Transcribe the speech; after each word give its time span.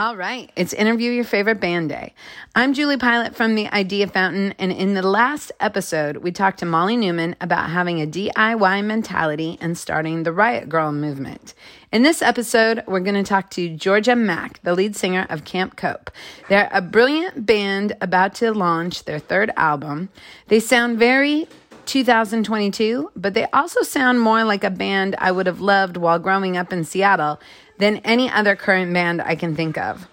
All 0.00 0.16
right, 0.16 0.50
it's 0.56 0.72
interview 0.72 1.10
your 1.10 1.24
favorite 1.24 1.60
band 1.60 1.90
day. 1.90 2.14
I'm 2.54 2.72
Julie 2.72 2.96
Pilat 2.96 3.34
from 3.34 3.54
the 3.54 3.68
Idea 3.68 4.06
Fountain, 4.06 4.54
and 4.58 4.72
in 4.72 4.94
the 4.94 5.06
last 5.06 5.52
episode, 5.60 6.16
we 6.16 6.32
talked 6.32 6.60
to 6.60 6.64
Molly 6.64 6.96
Neuman 6.96 7.34
about 7.38 7.68
having 7.68 8.00
a 8.00 8.06
DIY 8.06 8.82
mentality 8.82 9.58
and 9.60 9.76
starting 9.76 10.22
the 10.22 10.32
Riot 10.32 10.70
Grrrl 10.70 10.94
movement. 10.94 11.52
In 11.92 12.02
this 12.02 12.22
episode, 12.22 12.82
we're 12.86 13.00
going 13.00 13.22
to 13.22 13.22
talk 13.22 13.50
to 13.50 13.76
Georgia 13.76 14.12
Maq, 14.12 14.56
the 14.62 14.74
lead 14.74 14.96
singer 14.96 15.26
of 15.28 15.44
Camp 15.44 15.76
Cope. 15.76 16.10
They're 16.48 16.70
a 16.72 16.80
brilliant 16.80 17.44
band 17.44 17.94
about 18.00 18.34
to 18.36 18.52
launch 18.52 19.04
their 19.04 19.18
third 19.18 19.52
album. 19.54 20.08
They 20.46 20.60
sound 20.60 20.98
very 20.98 21.46
2022, 21.84 23.10
but 23.16 23.34
they 23.34 23.46
also 23.52 23.82
sound 23.82 24.20
more 24.20 24.44
like 24.44 24.64
a 24.64 24.70
band 24.70 25.14
I 25.18 25.30
would 25.30 25.46
have 25.46 25.60
loved 25.60 25.98
while 25.98 26.18
growing 26.18 26.56
up 26.56 26.72
in 26.72 26.84
Seattle 26.84 27.38
than 27.80 27.96
any 27.98 28.30
other 28.30 28.54
current 28.54 28.92
band 28.92 29.20
I 29.20 29.34
can 29.34 29.56
think 29.56 29.76
of. 29.76 30.06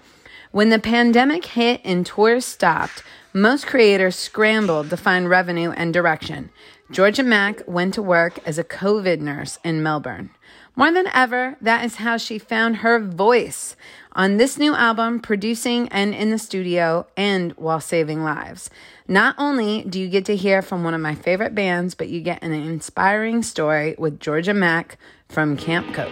When 0.51 0.69
the 0.69 0.79
pandemic 0.79 1.45
hit 1.45 1.81
and 1.83 2.05
tours 2.05 2.45
stopped, 2.45 3.03
most 3.33 3.67
creators 3.67 4.15
scrambled 4.15 4.89
to 4.89 4.97
find 4.97 5.29
revenue 5.29 5.71
and 5.71 5.93
direction. 5.93 6.49
Georgia 6.89 7.21
Maq 7.21 7.67
went 7.67 7.93
to 7.95 8.01
work 8.01 8.39
as 8.45 8.57
a 8.57 8.63
COVID 8.63 9.19
nurse 9.19 9.59
in 9.63 9.83
Melbourne. 9.83 10.29
More 10.75 10.91
than 10.91 11.07
ever, 11.07 11.57
that 11.59 11.83
is 11.83 11.95
how 11.95 12.17
she 12.17 12.39
found 12.39 12.77
her 12.77 12.99
voice 12.99 13.75
on 14.13 14.37
this 14.37 14.57
new 14.57 14.73
album, 14.73 15.19
producing 15.19 15.89
and 15.89 16.15
in 16.15 16.31
the 16.31 16.39
studio, 16.39 17.05
and 17.17 17.51
while 17.53 17.81
saving 17.81 18.23
lives. 18.23 18.69
Not 19.07 19.35
only 19.37 19.83
do 19.83 19.99
you 19.99 20.07
get 20.07 20.25
to 20.25 20.35
hear 20.35 20.61
from 20.61 20.83
one 20.83 20.93
of 20.93 21.01
my 21.01 21.13
favorite 21.13 21.53
bands, 21.53 21.93
but 21.93 22.09
you 22.09 22.21
get 22.21 22.41
an 22.41 22.53
inspiring 22.53 23.43
story 23.43 23.95
with 23.97 24.19
Georgia 24.19 24.53
Maq 24.53 24.95
from 25.29 25.57
Camp 25.57 25.93
Cope. 25.93 26.11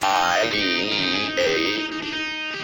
I 0.00 0.48
D 0.52 1.32
A 1.38 1.88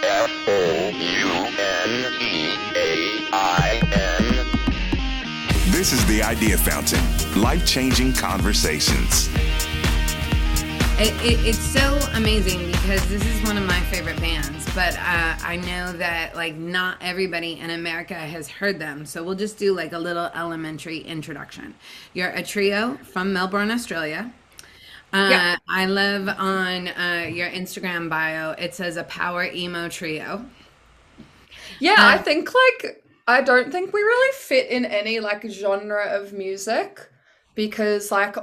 F 0.06 0.30
O 0.48 0.88
U 0.90 1.28
N 1.58 2.12
E 2.20 2.54
A 2.76 3.28
I 3.32 3.80
N. 3.82 4.46
This 5.72 5.92
is 5.92 6.04
the 6.06 6.22
Idea 6.22 6.56
Fountain 6.56 7.00
life 7.40 7.66
changing 7.66 8.12
conversations. 8.12 9.28
It, 10.96 11.12
it, 11.24 11.44
it's 11.44 11.58
so 11.58 11.98
amazing 12.14 12.70
because 12.70 13.04
this 13.08 13.26
is 13.26 13.42
one 13.42 13.58
of 13.58 13.64
my 13.64 13.80
favorite 13.80 14.20
bands, 14.20 14.64
but 14.76 14.94
uh, 14.94 15.36
I 15.42 15.56
know 15.56 15.92
that 15.94 16.36
like 16.36 16.54
not 16.54 16.98
everybody 17.00 17.58
in 17.58 17.70
America 17.70 18.14
has 18.14 18.48
heard 18.48 18.78
them. 18.78 19.04
So 19.04 19.24
we'll 19.24 19.34
just 19.34 19.58
do 19.58 19.74
like 19.74 19.92
a 19.92 19.98
little 19.98 20.26
elementary 20.36 20.98
introduction. 20.98 21.74
You're 22.12 22.30
a 22.30 22.44
trio 22.44 22.96
from 22.98 23.32
Melbourne, 23.32 23.72
Australia. 23.72 24.32
Uh, 25.14 25.28
yeah. 25.30 25.56
I 25.68 25.86
love 25.86 26.28
on 26.28 26.88
uh, 26.88 27.28
your 27.32 27.48
Instagram 27.48 28.10
bio, 28.10 28.50
it 28.50 28.74
says 28.74 28.96
a 28.96 29.04
power 29.04 29.44
emo 29.44 29.88
trio. 29.88 30.44
Yeah, 31.78 31.92
uh, 31.92 32.08
I 32.08 32.18
think 32.18 32.52
like, 32.52 33.04
I 33.28 33.40
don't 33.40 33.70
think 33.70 33.92
we 33.92 34.02
really 34.02 34.32
fit 34.36 34.70
in 34.70 34.84
any 34.84 35.20
like 35.20 35.48
genre 35.48 36.04
of 36.06 36.32
music 36.32 37.08
because 37.54 38.10
like, 38.10 38.34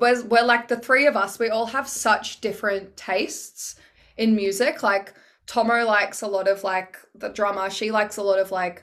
we're, 0.00 0.24
we're 0.24 0.42
like 0.42 0.68
the 0.68 0.78
three 0.78 1.04
of 1.06 1.14
us, 1.14 1.38
we 1.38 1.50
all 1.50 1.66
have 1.66 1.86
such 1.86 2.40
different 2.40 2.96
tastes 2.96 3.76
in 4.16 4.34
music. 4.34 4.82
Like, 4.82 5.12
Thomo 5.46 5.86
likes 5.86 6.22
a 6.22 6.26
lot 6.26 6.48
of 6.48 6.64
like 6.64 6.96
the 7.14 7.28
drummer, 7.28 7.68
she 7.68 7.90
likes 7.90 8.16
a 8.16 8.22
lot 8.22 8.38
of 8.38 8.50
like 8.50 8.82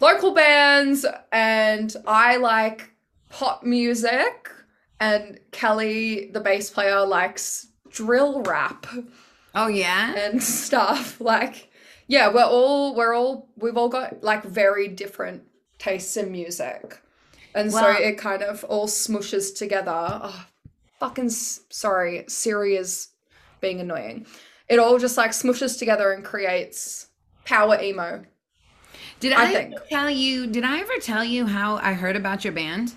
local 0.00 0.32
bands, 0.32 1.04
and 1.30 1.94
I 2.06 2.38
like 2.38 2.90
pop 3.28 3.64
music 3.64 4.50
and 5.00 5.38
Kelly, 5.50 6.30
the 6.32 6.40
bass 6.40 6.70
player, 6.70 7.04
likes 7.04 7.68
drill 7.90 8.42
rap. 8.42 8.86
Oh 9.54 9.68
yeah, 9.68 10.14
and 10.16 10.42
stuff 10.42 11.20
like 11.20 11.70
yeah. 12.06 12.32
We're 12.32 12.44
all 12.44 12.94
we're 12.94 13.14
all 13.14 13.48
we've 13.56 13.76
all 13.76 13.88
got 13.88 14.22
like 14.22 14.44
very 14.44 14.88
different 14.88 15.42
tastes 15.78 16.16
in 16.16 16.32
music, 16.32 17.00
and 17.54 17.72
well, 17.72 17.94
so 17.94 18.02
it 18.02 18.18
kind 18.18 18.42
of 18.42 18.64
all 18.64 18.86
smushes 18.86 19.56
together. 19.56 20.20
Oh, 20.22 20.46
fucking 21.00 21.30
sorry, 21.30 22.24
Siri 22.28 22.76
is 22.76 23.08
being 23.60 23.80
annoying. 23.80 24.26
It 24.68 24.78
all 24.78 24.98
just 24.98 25.16
like 25.16 25.30
smushes 25.30 25.78
together 25.78 26.12
and 26.12 26.24
creates 26.24 27.08
power 27.44 27.80
emo. 27.80 28.24
Did 29.20 29.32
I, 29.32 29.44
I 29.44 29.52
think. 29.52 29.74
tell 29.88 30.10
you? 30.10 30.46
Did 30.46 30.64
I 30.64 30.80
ever 30.80 30.96
tell 31.00 31.24
you 31.24 31.46
how 31.46 31.76
I 31.76 31.94
heard 31.94 32.16
about 32.16 32.44
your 32.44 32.52
band? 32.52 32.92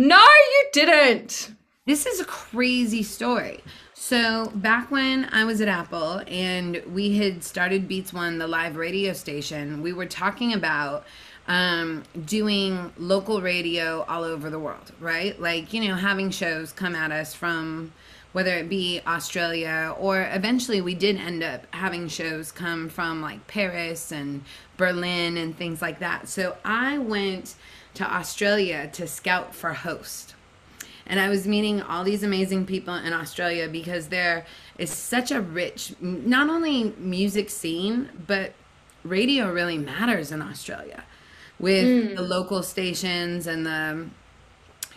No, 0.00 0.16
you 0.16 0.66
didn't. 0.72 1.54
This 1.84 2.06
is 2.06 2.20
a 2.20 2.24
crazy 2.24 3.02
story. 3.02 3.60
So, 3.92 4.50
back 4.54 4.90
when 4.90 5.26
I 5.26 5.44
was 5.44 5.60
at 5.60 5.68
Apple 5.68 6.22
and 6.26 6.82
we 6.90 7.18
had 7.18 7.44
started 7.44 7.86
Beats 7.86 8.10
One, 8.10 8.38
the 8.38 8.46
live 8.46 8.76
radio 8.76 9.12
station, 9.12 9.82
we 9.82 9.92
were 9.92 10.06
talking 10.06 10.54
about 10.54 11.04
um, 11.48 12.04
doing 12.24 12.90
local 12.96 13.42
radio 13.42 14.06
all 14.08 14.24
over 14.24 14.48
the 14.48 14.58
world, 14.58 14.90
right? 15.00 15.38
Like, 15.38 15.74
you 15.74 15.86
know, 15.86 15.96
having 15.96 16.30
shows 16.30 16.72
come 16.72 16.94
at 16.94 17.12
us 17.12 17.34
from 17.34 17.92
whether 18.32 18.54
it 18.56 18.70
be 18.70 19.02
Australia 19.06 19.94
or 19.98 20.30
eventually 20.32 20.80
we 20.80 20.94
did 20.94 21.16
end 21.16 21.42
up 21.42 21.66
having 21.74 22.08
shows 22.08 22.50
come 22.50 22.88
from 22.88 23.20
like 23.20 23.46
Paris 23.48 24.12
and 24.12 24.44
Berlin 24.78 25.36
and 25.36 25.54
things 25.58 25.82
like 25.82 25.98
that. 25.98 26.26
So, 26.26 26.56
I 26.64 26.96
went 26.96 27.54
to 28.00 28.10
Australia 28.10 28.88
to 28.94 29.06
scout 29.06 29.54
for 29.54 29.74
host. 29.74 30.34
And 31.06 31.20
I 31.20 31.28
was 31.28 31.46
meeting 31.46 31.82
all 31.82 32.02
these 32.02 32.22
amazing 32.22 32.64
people 32.64 32.94
in 32.94 33.12
Australia 33.12 33.68
because 33.68 34.08
there 34.08 34.46
is 34.78 34.88
such 34.88 35.30
a 35.30 35.42
rich, 35.42 35.92
not 36.00 36.48
only 36.48 36.94
music 36.96 37.50
scene, 37.50 38.08
but 38.26 38.54
radio 39.04 39.52
really 39.52 39.76
matters 39.76 40.32
in 40.32 40.40
Australia 40.40 41.04
with 41.58 41.84
mm. 41.84 42.16
the 42.16 42.22
local 42.22 42.62
stations 42.62 43.46
and 43.46 43.66
the 43.66 44.08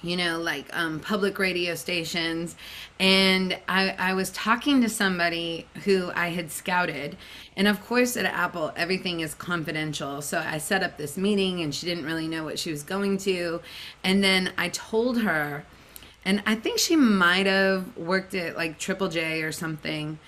you 0.03 0.17
know, 0.17 0.39
like 0.39 0.65
um, 0.75 0.99
public 0.99 1.39
radio 1.39 1.73
stations. 1.75 2.55
And 2.99 3.57
I, 3.67 3.95
I 3.97 4.13
was 4.13 4.29
talking 4.31 4.81
to 4.81 4.89
somebody 4.89 5.65
who 5.85 6.11
I 6.13 6.27
had 6.29 6.51
scouted. 6.51 7.17
And 7.55 7.67
of 7.67 7.83
course, 7.83 8.17
at 8.17 8.25
Apple, 8.25 8.73
everything 8.75 9.21
is 9.21 9.33
confidential. 9.33 10.21
So 10.21 10.39
I 10.39 10.57
set 10.57 10.83
up 10.83 10.97
this 10.97 11.17
meeting 11.17 11.61
and 11.61 11.73
she 11.73 11.85
didn't 11.85 12.05
really 12.05 12.27
know 12.27 12.43
what 12.43 12.59
she 12.59 12.69
was 12.69 12.83
going 12.83 13.17
to. 13.19 13.61
And 14.03 14.23
then 14.23 14.51
I 14.57 14.69
told 14.69 15.21
her, 15.21 15.65
and 16.25 16.43
I 16.45 16.55
think 16.55 16.79
she 16.79 16.95
might 16.95 17.47
have 17.47 17.95
worked 17.97 18.35
at 18.35 18.55
like 18.55 18.77
Triple 18.77 19.07
J 19.09 19.41
or 19.41 19.51
something. 19.51 20.19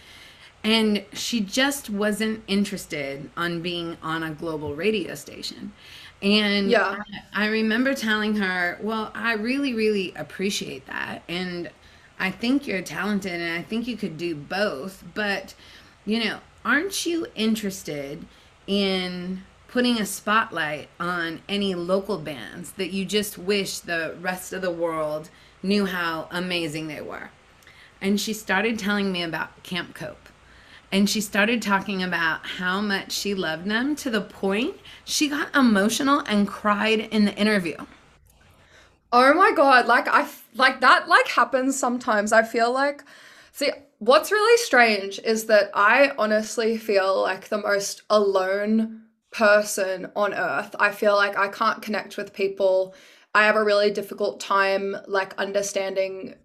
And 0.63 1.05
she 1.13 1.41
just 1.41 1.91
wasn't 1.91 2.43
interested 2.47 3.29
on 3.37 3.61
being 3.61 3.97
on 4.01 4.23
a 4.23 4.31
global 4.31 4.73
radio 4.73 5.13
station. 5.13 5.73
And 6.21 6.69
yeah. 6.69 6.97
I, 7.33 7.45
I 7.45 7.47
remember 7.47 7.93
telling 7.93 8.35
her, 8.37 8.79
well, 8.81 9.11
I 9.13 9.33
really, 9.33 9.73
really 9.73 10.13
appreciate 10.15 10.85
that. 10.87 11.23
And 11.27 11.69
I 12.19 12.31
think 12.31 12.67
you're 12.67 12.81
talented 12.81 13.33
and 13.33 13.53
I 13.57 13.61
think 13.61 13.87
you 13.87 13.97
could 13.97 14.17
do 14.17 14.35
both. 14.35 15.03
But, 15.13 15.53
you 16.05 16.23
know, 16.23 16.39
aren't 16.63 17.05
you 17.05 17.27
interested 17.35 18.25
in 18.65 19.43
putting 19.67 19.99
a 19.99 20.05
spotlight 20.05 20.87
on 20.99 21.41
any 21.49 21.75
local 21.75 22.17
bands 22.17 22.71
that 22.73 22.91
you 22.91 23.05
just 23.05 23.37
wish 23.37 23.79
the 23.79 24.15
rest 24.21 24.53
of 24.53 24.61
the 24.61 24.71
world 24.71 25.29
knew 25.61 25.85
how 25.85 26.27
amazing 26.31 26.87
they 26.87 27.01
were? 27.01 27.29
And 28.01 28.19
she 28.19 28.33
started 28.33 28.79
telling 28.79 29.11
me 29.11 29.21
about 29.21 29.63
Camp 29.63 29.93
Cope 29.95 30.29
and 30.91 31.09
she 31.09 31.21
started 31.21 31.61
talking 31.61 32.03
about 32.03 32.45
how 32.45 32.81
much 32.81 33.11
she 33.11 33.33
loved 33.35 33.65
them 33.65 33.95
to 33.97 34.09
the 34.09 34.21
point 34.21 34.75
she 35.03 35.27
got 35.29 35.55
emotional 35.55 36.19
and 36.21 36.47
cried 36.47 36.99
in 36.99 37.25
the 37.25 37.35
interview. 37.35 37.77
Oh 39.11 39.33
my 39.33 39.51
god, 39.55 39.87
like 39.87 40.07
I 40.07 40.27
like 40.55 40.81
that 40.81 41.07
like 41.07 41.27
happens 41.27 41.79
sometimes. 41.79 42.31
I 42.31 42.43
feel 42.43 42.71
like 42.71 43.03
see 43.51 43.71
what's 43.99 44.31
really 44.31 44.57
strange 44.57 45.19
is 45.19 45.45
that 45.45 45.71
I 45.73 46.11
honestly 46.17 46.77
feel 46.77 47.21
like 47.21 47.47
the 47.47 47.57
most 47.57 48.01
alone 48.09 49.03
person 49.31 50.11
on 50.15 50.33
earth. 50.33 50.75
I 50.79 50.91
feel 50.91 51.15
like 51.15 51.37
I 51.37 51.47
can't 51.49 51.81
connect 51.81 52.17
with 52.17 52.33
people. 52.33 52.95
I 53.33 53.45
have 53.45 53.55
a 53.55 53.63
really 53.63 53.91
difficult 53.91 54.39
time 54.39 54.95
like 55.07 55.37
understanding 55.37 56.35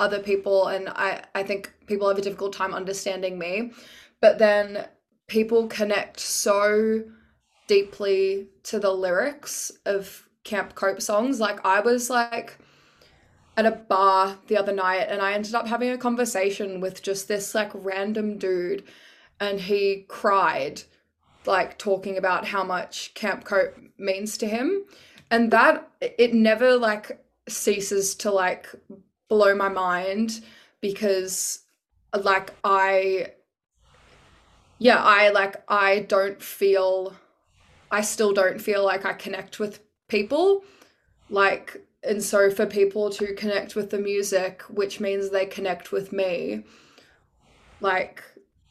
other 0.00 0.18
people 0.18 0.66
and 0.66 0.88
I, 0.88 1.22
I 1.34 1.42
think 1.42 1.72
people 1.86 2.08
have 2.08 2.18
a 2.18 2.22
difficult 2.22 2.52
time 2.52 2.74
understanding 2.74 3.38
me. 3.38 3.72
But 4.20 4.38
then 4.38 4.86
people 5.28 5.68
connect 5.68 6.18
so 6.18 7.04
deeply 7.68 8.48
to 8.64 8.80
the 8.80 8.92
lyrics 8.92 9.70
of 9.86 10.28
Camp 10.42 10.74
Cope 10.74 11.00
songs. 11.00 11.38
Like 11.38 11.64
I 11.64 11.80
was 11.80 12.10
like 12.10 12.58
at 13.56 13.66
a 13.66 13.70
bar 13.70 14.38
the 14.48 14.56
other 14.56 14.72
night 14.72 15.06
and 15.08 15.20
I 15.20 15.34
ended 15.34 15.54
up 15.54 15.68
having 15.68 15.90
a 15.90 15.98
conversation 15.98 16.80
with 16.80 17.02
just 17.02 17.28
this 17.28 17.54
like 17.54 17.70
random 17.74 18.38
dude 18.38 18.84
and 19.38 19.60
he 19.60 20.06
cried 20.08 20.82
like 21.46 21.78
talking 21.78 22.16
about 22.16 22.48
how 22.48 22.64
much 22.64 23.14
Camp 23.14 23.44
Cope 23.44 23.76
means 23.98 24.38
to 24.38 24.46
him. 24.46 24.84
And 25.30 25.50
that 25.52 25.88
it 26.00 26.34
never 26.34 26.76
like 26.76 27.22
ceases 27.48 28.14
to 28.16 28.30
like 28.30 28.68
blow 29.30 29.54
my 29.54 29.70
mind 29.70 30.42
because 30.82 31.60
like 32.22 32.52
I 32.62 33.28
yeah, 34.78 35.02
I 35.02 35.30
like 35.30 35.62
I 35.68 36.00
don't 36.00 36.42
feel 36.42 37.14
I 37.90 38.02
still 38.02 38.32
don't 38.32 38.60
feel 38.60 38.84
like 38.84 39.06
I 39.06 39.14
connect 39.14 39.58
with 39.58 39.80
people. 40.08 40.64
Like 41.30 41.86
and 42.02 42.22
so 42.22 42.50
for 42.50 42.66
people 42.66 43.10
to 43.10 43.34
connect 43.34 43.76
with 43.76 43.90
the 43.90 43.98
music, 43.98 44.62
which 44.68 45.00
means 45.00 45.30
they 45.30 45.46
connect 45.46 45.92
with 45.92 46.12
me, 46.12 46.64
like 47.80 48.22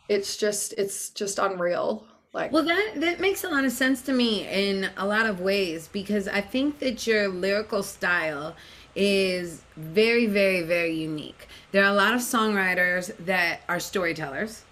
it's 0.10 0.36
just 0.36 0.74
it's 0.78 1.10
just 1.12 1.40
unreal. 1.40 2.06
Like 2.34 2.52
Well, 2.52 2.64
that 2.64 2.94
that 2.98 3.20
makes 3.20 3.44
a 3.44 3.50
lot 3.50 3.66
of 3.66 3.72
sense 3.72 4.02
to 4.04 4.14
me 4.14 4.48
in 4.48 4.90
a 4.98 5.06
lot 5.06 5.26
of 5.26 5.40
ways 5.40 5.88
because 5.88 6.28
I 6.28 6.42
think 6.42 6.80
that 6.80 7.08
your 7.08 7.28
lyrical 7.28 7.82
style 7.82 8.56
is 8.96 9.62
very 9.76 10.26
very 10.26 10.62
very 10.62 10.94
unique. 10.94 11.48
There 11.72 11.84
are 11.84 11.92
a 11.92 11.96
lot 11.96 12.14
of 12.14 12.22
songwriters 12.22 13.16
that 13.26 13.62
are 13.70 13.80
storytellers. 13.80 14.64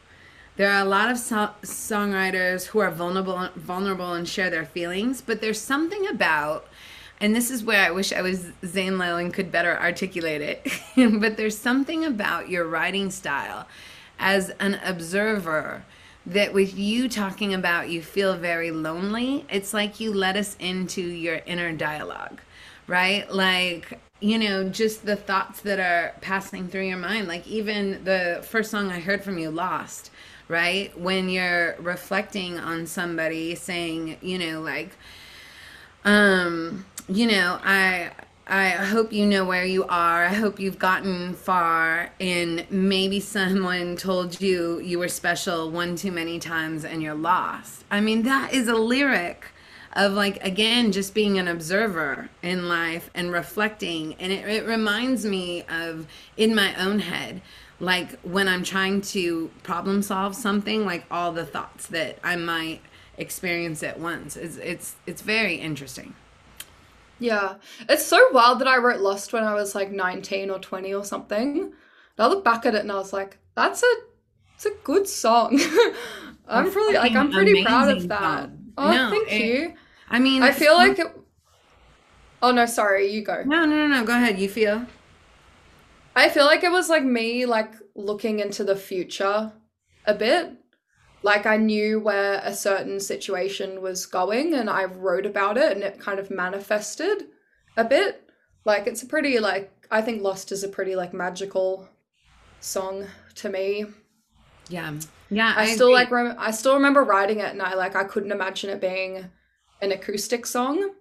There 0.55 0.71
are 0.71 0.81
a 0.81 0.89
lot 0.89 1.11
of 1.11 1.19
so- 1.19 1.51
songwriters 1.61 2.67
who 2.67 2.79
are 2.79 2.91
vulnerable 2.91 3.49
vulnerable 3.55 4.13
and 4.13 4.27
share 4.27 4.49
their 4.49 4.65
feelings, 4.65 5.21
but 5.21 5.41
there's 5.41 5.61
something 5.61 6.07
about 6.07 6.67
and 7.19 7.35
this 7.35 7.49
is 7.49 7.63
where 7.63 7.83
I 7.83 7.91
wish 7.91 8.13
I 8.13 8.21
was 8.21 8.51
Zane 8.65 9.01
and 9.01 9.33
could 9.33 9.51
better 9.51 9.77
articulate 9.79 10.41
it. 10.41 10.67
but 11.19 11.35
there's 11.35 11.57
something 11.57 12.05
about 12.05 12.49
your 12.49 12.67
writing 12.67 13.09
style 13.09 13.67
as 14.19 14.49
an 14.59 14.79
observer 14.83 15.83
that 16.25 16.53
with 16.53 16.77
you 16.77 17.07
talking 17.07 17.53
about 17.53 17.89
you 17.89 18.01
feel 18.01 18.37
very 18.37 18.69
lonely, 18.69 19.45
it's 19.49 19.73
like 19.73 19.99
you 19.99 20.13
let 20.13 20.35
us 20.35 20.57
into 20.59 21.01
your 21.01 21.41
inner 21.45 21.71
dialogue, 21.71 22.41
right? 22.85 23.31
Like, 23.33 23.99
you 24.19 24.39
know, 24.39 24.67
just 24.69 25.05
the 25.05 25.15
thoughts 25.15 25.61
that 25.61 25.79
are 25.79 26.13
passing 26.21 26.67
through 26.67 26.87
your 26.87 26.97
mind. 26.97 27.27
Like, 27.27 27.47
even 27.47 28.03
the 28.03 28.43
first 28.47 28.71
song 28.71 28.91
I 28.91 28.99
heard 28.99 29.23
from 29.23 29.37
you, 29.37 29.49
Lost, 29.49 30.11
right? 30.47 30.97
When 30.99 31.29
you're 31.29 31.75
reflecting 31.79 32.59
on 32.59 32.87
somebody 32.87 33.55
saying, 33.55 34.17
you 34.21 34.39
know, 34.39 34.61
like, 34.61 34.91
um, 36.03 36.85
you 37.07 37.27
know, 37.27 37.59
I 37.63 38.11
I 38.49 38.69
hope 38.69 39.11
you 39.11 39.25
know 39.25 39.43
where 39.43 39.65
you 39.65 39.83
are. 39.83 40.23
I 40.23 40.33
hope 40.33 40.57
you've 40.57 40.79
gotten 40.79 41.33
far 41.33 42.13
and 42.17 42.65
maybe 42.71 43.19
someone 43.19 43.97
told 43.97 44.39
you 44.39 44.79
you 44.79 44.99
were 44.99 45.09
special 45.09 45.69
one 45.69 45.97
too 45.97 46.13
many 46.13 46.39
times 46.39 46.85
and 46.85 47.03
you're 47.03 47.13
lost. 47.13 47.83
I 47.91 47.99
mean, 47.99 48.23
that 48.23 48.53
is 48.53 48.69
a 48.69 48.75
lyric 48.75 49.47
of 49.97 50.13
like 50.13 50.41
again 50.45 50.91
just 50.93 51.13
being 51.13 51.37
an 51.37 51.47
observer 51.49 52.29
in 52.41 52.69
life 52.69 53.09
and 53.13 53.31
reflecting 53.31 54.13
and 54.19 54.31
it, 54.31 54.47
it 54.47 54.65
reminds 54.65 55.25
me 55.25 55.63
of 55.63 56.07
in 56.37 56.55
my 56.55 56.73
own 56.75 56.99
head 56.99 57.41
like 57.79 58.17
when 58.21 58.47
i'm 58.47 58.63
trying 58.63 59.01
to 59.01 59.49
problem 59.63 60.01
solve 60.01 60.33
something 60.35 60.85
like 60.85 61.03
all 61.11 61.31
the 61.33 61.45
thoughts 61.45 61.87
that 61.87 62.17
i 62.23 62.35
might 62.35 62.79
experience 63.17 63.81
at 63.83 63.99
once 63.99 64.37
it's 64.37 64.57
it's 64.57 64.95
it's 65.05 65.21
very 65.21 65.55
interesting 65.55 66.13
Yeah. 67.19 67.55
It's 67.89 68.05
so 68.05 68.19
wild 68.31 68.59
that 68.59 68.67
I 68.67 68.77
wrote 68.77 68.99
Lost 68.99 69.33
when 69.33 69.43
I 69.43 69.55
was 69.55 69.73
like 69.73 69.89
19 69.91 70.51
or 70.51 70.59
20 70.59 70.93
or 70.93 71.03
something. 71.03 71.59
And 71.61 71.73
I 72.19 72.27
look 72.27 72.43
back 72.43 72.63
at 72.67 72.75
it 72.75 72.81
and 72.81 72.91
I 72.91 72.95
was 72.95 73.11
like, 73.11 73.39
that's 73.55 73.81
a 73.81 73.91
it's 74.53 74.67
a 74.67 74.71
good 74.83 75.07
song. 75.07 75.59
I'm 76.47 76.65
really 76.65 76.93
like 76.93 77.13
I'm 77.13 77.31
pretty 77.31 77.63
proud 77.65 77.89
of 77.97 78.07
that. 78.09 78.43
song. 78.43 78.73
Oh, 78.77 78.91
No, 78.91 79.09
thank 79.09 79.31
it- 79.31 79.41
you. 79.45 79.73
I 80.09 80.19
mean 80.19 80.43
I 80.43 80.51
feel 80.51 80.75
like 80.75 80.99
it 80.99 81.07
Oh 82.39 82.51
no, 82.51 82.67
sorry, 82.67 83.11
you 83.11 83.23
go. 83.23 83.41
no 83.45 83.65
no 83.65 83.75
no 83.75 83.87
no 83.87 84.05
go 84.05 84.13
ahead 84.13 84.37
you 84.39 84.47
feel 84.47 84.85
I 86.15 86.29
feel 86.29 86.45
like 86.45 86.63
it 86.63 86.71
was 86.71 86.87
like 86.89 87.03
me 87.03 87.45
like 87.45 87.73
looking 87.95 88.39
into 88.39 88.63
the 88.63 88.75
future 88.75 89.53
a 90.05 90.13
bit. 90.15 90.51
Like 91.23 91.45
I 91.45 91.57
knew 91.57 91.99
where 91.99 92.39
a 92.43 92.53
certain 92.55 92.99
situation 92.99 93.81
was 93.81 94.05
going 94.07 94.53
and 94.55 94.69
I 94.69 94.85
wrote 94.85 95.25
about 95.27 95.57
it 95.57 95.71
and 95.73 95.83
it 95.83 95.99
kind 95.99 96.19
of 96.19 96.31
manifested 96.31 97.25
a 97.75 97.83
bit. 97.83 98.27
Like 98.65 98.87
it's 98.87 99.03
a 99.03 99.07
pretty 99.07 99.39
like 99.39 99.71
I 99.91 100.01
think 100.01 100.21
Lost 100.21 100.51
is 100.51 100.63
a 100.63 100.67
pretty 100.69 100.95
like 100.95 101.13
magical 101.13 101.87
song 102.59 103.05
to 103.35 103.49
me. 103.49 103.85
yeah 104.69 104.93
yeah 105.29 105.53
I, 105.55 105.73
still 105.73 105.87
agree. 105.87 105.95
like 105.95 106.11
rem- 106.11 106.35
I 106.39 106.51
still 106.51 106.75
remember 106.75 107.03
writing 107.03 107.39
it 107.39 107.51
and 107.51 107.61
I 107.61 107.73
like 107.75 107.95
I 107.95 108.03
couldn't 108.05 108.31
imagine 108.31 108.69
it 108.69 108.81
being 108.81 109.29
an 109.81 109.91
acoustic 109.91 110.45
song 110.45 110.91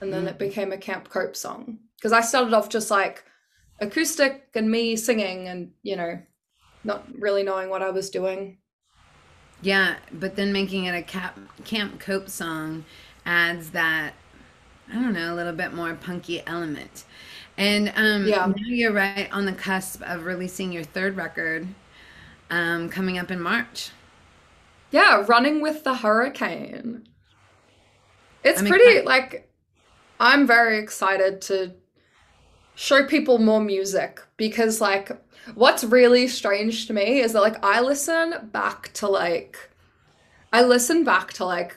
and 0.00 0.12
then 0.12 0.26
it 0.28 0.38
became 0.38 0.72
a 0.72 0.78
Camp 0.78 1.08
Cope 1.10 1.36
song 1.36 1.78
because 1.96 2.12
I 2.12 2.20
started 2.22 2.54
off 2.54 2.68
just 2.68 2.90
like 2.90 3.24
acoustic 3.80 4.48
and 4.54 4.70
me 4.70 4.96
singing 4.96 5.48
and 5.48 5.72
you 5.82 5.96
know 5.96 6.20
not 6.84 7.06
really 7.18 7.42
knowing 7.44 7.70
what 7.70 7.82
I 7.82 7.90
was 7.90 8.10
doing. 8.10 8.58
Yeah, 9.60 9.96
but 10.12 10.36
then 10.36 10.52
making 10.52 10.84
it 10.84 10.94
a 10.94 11.02
cap, 11.02 11.38
Camp 11.64 11.98
Cope 11.98 12.28
song 12.28 12.84
adds 13.26 13.70
that, 13.70 14.14
I 14.88 14.94
don't 14.94 15.12
know, 15.12 15.34
a 15.34 15.36
little 15.36 15.52
bit 15.52 15.74
more 15.74 15.94
punky 15.94 16.42
element. 16.46 17.04
And 17.56 17.92
um, 17.96 18.26
Yeah. 18.26 18.46
now 18.46 18.54
you're 18.68 18.92
right 18.92 19.28
on 19.32 19.46
the 19.46 19.52
cusp 19.52 20.00
of 20.02 20.24
releasing 20.24 20.72
your 20.72 20.84
third 20.84 21.16
record 21.16 21.66
um, 22.50 22.88
coming 22.88 23.18
up 23.18 23.30
in 23.30 23.40
March. 23.40 23.90
Yeah, 24.90 25.24
running 25.26 25.60
with 25.60 25.84
the 25.84 25.96
hurricane. 25.96 27.08
It's 28.44 28.60
I'm 28.60 28.66
pretty 28.66 28.84
excited. 28.84 29.04
like 29.06 29.50
I'm 30.20 30.46
very 30.46 30.78
excited 30.78 31.40
to 31.42 31.74
show 32.74 33.04
people 33.04 33.38
more 33.38 33.60
music 33.60 34.20
because 34.36 34.80
like 34.80 35.10
what's 35.54 35.84
really 35.84 36.28
strange 36.28 36.86
to 36.86 36.92
me 36.92 37.20
is 37.20 37.32
that 37.32 37.40
like 37.40 37.62
I 37.64 37.80
listen 37.80 38.50
back 38.52 38.92
to 38.94 39.08
like 39.08 39.70
I 40.52 40.62
listen 40.62 41.04
back 41.04 41.32
to 41.34 41.44
like 41.44 41.76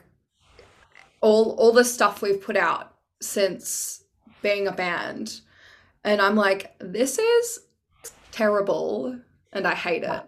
all 1.22 1.52
all 1.58 1.72
the 1.72 1.84
stuff 1.84 2.22
we've 2.22 2.42
put 2.42 2.58
out 2.58 2.96
since 3.22 4.04
being 4.42 4.68
a 4.68 4.72
band 4.72 5.42
and 6.04 6.22
I'm 6.22 6.36
like 6.36 6.76
this 6.80 7.18
is 7.20 7.60
terrible 8.32 9.20
and 9.54 9.68
I 9.68 9.76
hate 9.76 10.04
it. 10.04 10.22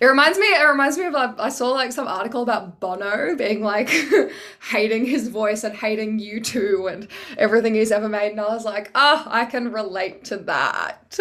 It 0.00 0.06
reminds 0.06 0.38
me. 0.38 0.46
It 0.46 0.68
reminds 0.68 0.98
me 0.98 1.06
of 1.06 1.14
like, 1.14 1.38
I 1.38 1.48
saw 1.48 1.70
like 1.70 1.92
some 1.92 2.06
article 2.06 2.42
about 2.42 2.80
Bono 2.80 3.34
being 3.36 3.62
like 3.62 3.90
hating 4.70 5.06
his 5.06 5.28
voice 5.28 5.64
and 5.64 5.74
hating 5.74 6.20
U2 6.20 6.92
and 6.92 7.08
everything 7.38 7.74
he's 7.74 7.92
ever 7.92 8.08
made, 8.08 8.32
and 8.32 8.40
I 8.40 8.48
was 8.48 8.64
like, 8.64 8.90
ah, 8.94 9.26
I 9.30 9.46
can 9.46 9.72
relate 9.72 10.24
to 10.26 10.36
that. 10.38 11.18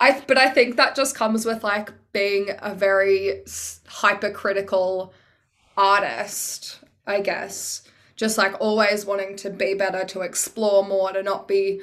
I 0.00 0.22
but 0.26 0.38
I 0.38 0.48
think 0.48 0.76
that 0.76 0.96
just 0.96 1.14
comes 1.14 1.44
with 1.44 1.62
like 1.62 1.92
being 2.12 2.48
a 2.60 2.74
very 2.74 3.42
hypercritical 3.86 5.12
artist, 5.76 6.80
I 7.06 7.20
guess. 7.20 7.82
Just 8.16 8.38
like 8.38 8.54
always 8.60 9.04
wanting 9.04 9.36
to 9.38 9.50
be 9.50 9.74
better, 9.74 10.04
to 10.04 10.20
explore 10.20 10.86
more, 10.86 11.12
to 11.12 11.22
not 11.22 11.48
be 11.48 11.80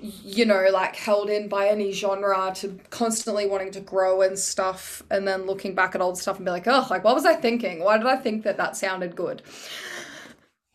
you 0.00 0.44
know, 0.44 0.68
like 0.72 0.96
held 0.96 1.28
in 1.28 1.48
by 1.48 1.68
any 1.68 1.92
genre 1.92 2.52
to 2.56 2.78
constantly 2.90 3.46
wanting 3.46 3.70
to 3.72 3.80
grow 3.80 4.22
and 4.22 4.38
stuff, 4.38 5.02
and 5.10 5.26
then 5.26 5.46
looking 5.46 5.74
back 5.74 5.94
at 5.94 6.00
old 6.00 6.18
stuff 6.18 6.36
and 6.36 6.44
be 6.44 6.50
like, 6.50 6.66
oh, 6.66 6.86
like 6.90 7.04
what 7.04 7.14
was 7.14 7.24
I 7.26 7.34
thinking? 7.34 7.82
Why 7.82 7.98
did 7.98 8.06
I 8.06 8.16
think 8.16 8.44
that 8.44 8.56
that 8.56 8.76
sounded 8.76 9.16
good? 9.16 9.42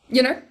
You 0.10 0.24
know. 0.24 0.42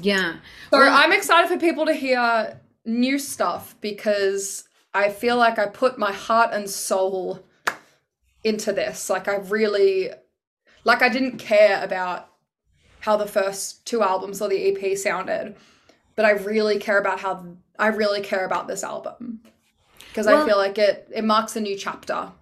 Yeah. 0.00 0.34
So 0.70 0.78
Well- 0.78 0.94
I'm 0.94 1.12
excited 1.12 1.48
for 1.48 1.58
people 1.58 1.86
to 1.86 1.92
hear 1.92 2.60
new 2.84 3.18
stuff 3.18 3.74
because 3.80 4.64
I 4.94 5.10
feel 5.10 5.36
like 5.36 5.58
I 5.58 5.66
put 5.66 5.98
my 5.98 6.12
heart 6.12 6.50
and 6.52 6.68
soul 6.70 7.44
into 8.44 8.72
this. 8.72 9.10
Like 9.10 9.28
I 9.28 9.36
really, 9.36 10.10
like 10.84 11.02
I 11.02 11.08
didn't 11.08 11.38
care 11.38 11.82
about 11.82 12.28
how 13.00 13.16
the 13.16 13.26
first 13.26 13.84
two 13.86 14.02
albums 14.02 14.40
or 14.40 14.48
the 14.48 14.56
EP 14.76 14.96
sounded, 14.96 15.56
but 16.18 16.24
I 16.24 16.30
really 16.32 16.80
care 16.80 16.98
about 16.98 17.20
how 17.20 17.46
I 17.78 17.86
really 17.86 18.22
care 18.22 18.44
about 18.44 18.66
this 18.66 18.82
album 18.82 19.40
because 20.08 20.26
I 20.26 20.44
feel 20.44 20.56
like 20.56 20.76
it 20.76 21.08
it 21.14 21.22
marks 21.22 21.54
a 21.54 21.60
new 21.60 21.76
chapter. 21.76 22.32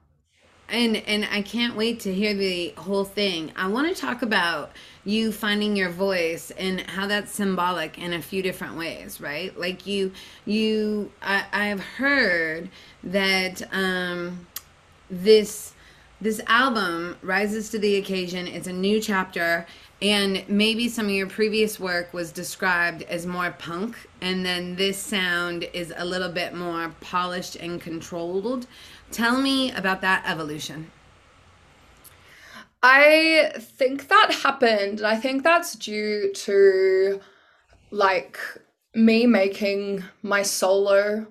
And 0.70 0.96
and 0.96 1.28
I 1.30 1.42
can't 1.42 1.76
wait 1.76 2.00
to 2.00 2.14
hear 2.14 2.32
the 2.32 2.72
whole 2.78 3.04
thing. 3.04 3.52
I 3.54 3.68
want 3.68 3.94
to 3.94 4.00
talk 4.00 4.22
about 4.22 4.70
you 5.04 5.30
finding 5.30 5.76
your 5.76 5.90
voice 5.90 6.50
and 6.52 6.80
how 6.80 7.06
that's 7.06 7.32
symbolic 7.32 7.98
in 7.98 8.14
a 8.14 8.22
few 8.22 8.40
different 8.40 8.78
ways, 8.78 9.20
right? 9.20 9.54
Like 9.60 9.86
you 9.86 10.12
you 10.46 11.12
I 11.20 11.44
I've 11.52 11.80
heard 11.80 12.70
that 13.04 13.60
um 13.74 14.46
this 15.10 15.74
this 16.20 16.40
album 16.46 17.16
rises 17.22 17.70
to 17.70 17.78
the 17.78 17.96
occasion. 17.96 18.46
It's 18.46 18.66
a 18.66 18.72
new 18.72 19.00
chapter 19.00 19.66
and 20.00 20.44
maybe 20.48 20.88
some 20.88 21.06
of 21.06 21.12
your 21.12 21.26
previous 21.26 21.80
work 21.80 22.12
was 22.12 22.32
described 22.32 23.02
as 23.02 23.26
more 23.26 23.50
punk 23.52 23.96
and 24.20 24.44
then 24.44 24.76
this 24.76 24.98
sound 24.98 25.64
is 25.72 25.92
a 25.96 26.04
little 26.04 26.30
bit 26.30 26.54
more 26.54 26.94
polished 27.00 27.56
and 27.56 27.80
controlled. 27.80 28.66
Tell 29.10 29.40
me 29.40 29.72
about 29.72 30.00
that 30.00 30.24
evolution. 30.26 30.90
I 32.82 33.52
think 33.58 34.08
that 34.08 34.32
happened. 34.42 35.02
I 35.02 35.16
think 35.16 35.42
that's 35.42 35.74
due 35.74 36.32
to 36.32 37.20
like 37.90 38.38
me 38.94 39.26
making 39.26 40.04
my 40.22 40.42
solo 40.42 41.26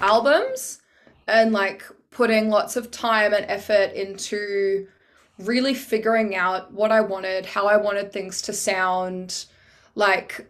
albums 0.00 0.80
and 1.26 1.52
like 1.52 1.84
putting 2.14 2.48
lots 2.48 2.76
of 2.76 2.90
time 2.90 3.34
and 3.34 3.44
effort 3.48 3.92
into 3.92 4.86
really 5.38 5.74
figuring 5.74 6.34
out 6.36 6.72
what 6.72 6.92
I 6.92 7.00
wanted, 7.00 7.44
how 7.44 7.66
I 7.66 7.76
wanted 7.76 8.12
things 8.12 8.40
to 8.42 8.52
sound, 8.52 9.46
like 9.96 10.46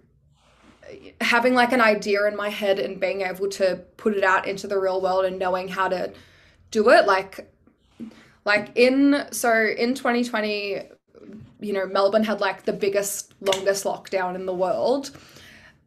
having 1.20 1.54
like 1.54 1.72
an 1.72 1.80
idea 1.80 2.26
in 2.26 2.36
my 2.36 2.50
head 2.50 2.78
and 2.78 3.00
being 3.00 3.22
able 3.22 3.48
to 3.48 3.76
put 3.96 4.14
it 4.14 4.22
out 4.22 4.46
into 4.46 4.66
the 4.66 4.78
real 4.78 5.00
world 5.00 5.24
and 5.24 5.38
knowing 5.38 5.66
how 5.66 5.88
to 5.88 6.12
do 6.70 6.90
it 6.90 7.06
like 7.06 7.50
like 8.44 8.70
in 8.74 9.24
so 9.30 9.50
in 9.78 9.94
2020 9.94 10.82
you 11.60 11.72
know 11.72 11.86
Melbourne 11.86 12.24
had 12.24 12.40
like 12.40 12.64
the 12.64 12.72
biggest 12.72 13.32
longest 13.40 13.84
lockdown 13.84 14.34
in 14.34 14.44
the 14.44 14.54
world. 14.54 15.10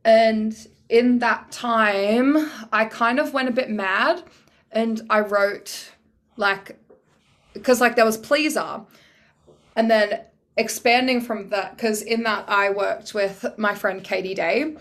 And 0.03 0.55
in 0.89 1.19
that 1.19 1.51
time 1.51 2.50
I 2.74 2.86
kind 2.86 3.19
of 3.19 3.34
went 3.34 3.50
a 3.50 3.51
bit 3.51 3.69
mad 3.69 4.24
and 4.71 5.01
I 5.09 5.21
wrote 5.21 5.91
like 6.36 6.77
because 7.53 7.81
like 7.81 7.95
there 7.95 8.05
was 8.05 8.17
pleaser 8.17 8.81
and 9.75 9.89
then 9.89 10.21
expanding 10.57 11.21
from 11.21 11.50
that 11.50 11.75
because 11.75 12.01
in 12.01 12.24
that 12.24 12.45
I 12.47 12.71
worked 12.71 13.13
with 13.13 13.45
my 13.57 13.75
friend 13.75 14.03
Katie 14.03 14.33
Dey 14.33 14.75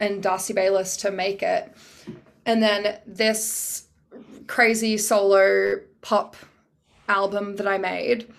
and 0.00 0.22
Darcy 0.22 0.54
Baylis 0.54 1.00
to 1.00 1.10
make 1.10 1.42
it. 1.42 1.72
And 2.46 2.62
then 2.62 2.98
this 3.06 3.86
crazy 4.46 4.98
solo 4.98 5.80
pop 6.02 6.36
album 7.08 7.56
that 7.56 7.66
I 7.66 7.78
made, 7.78 8.32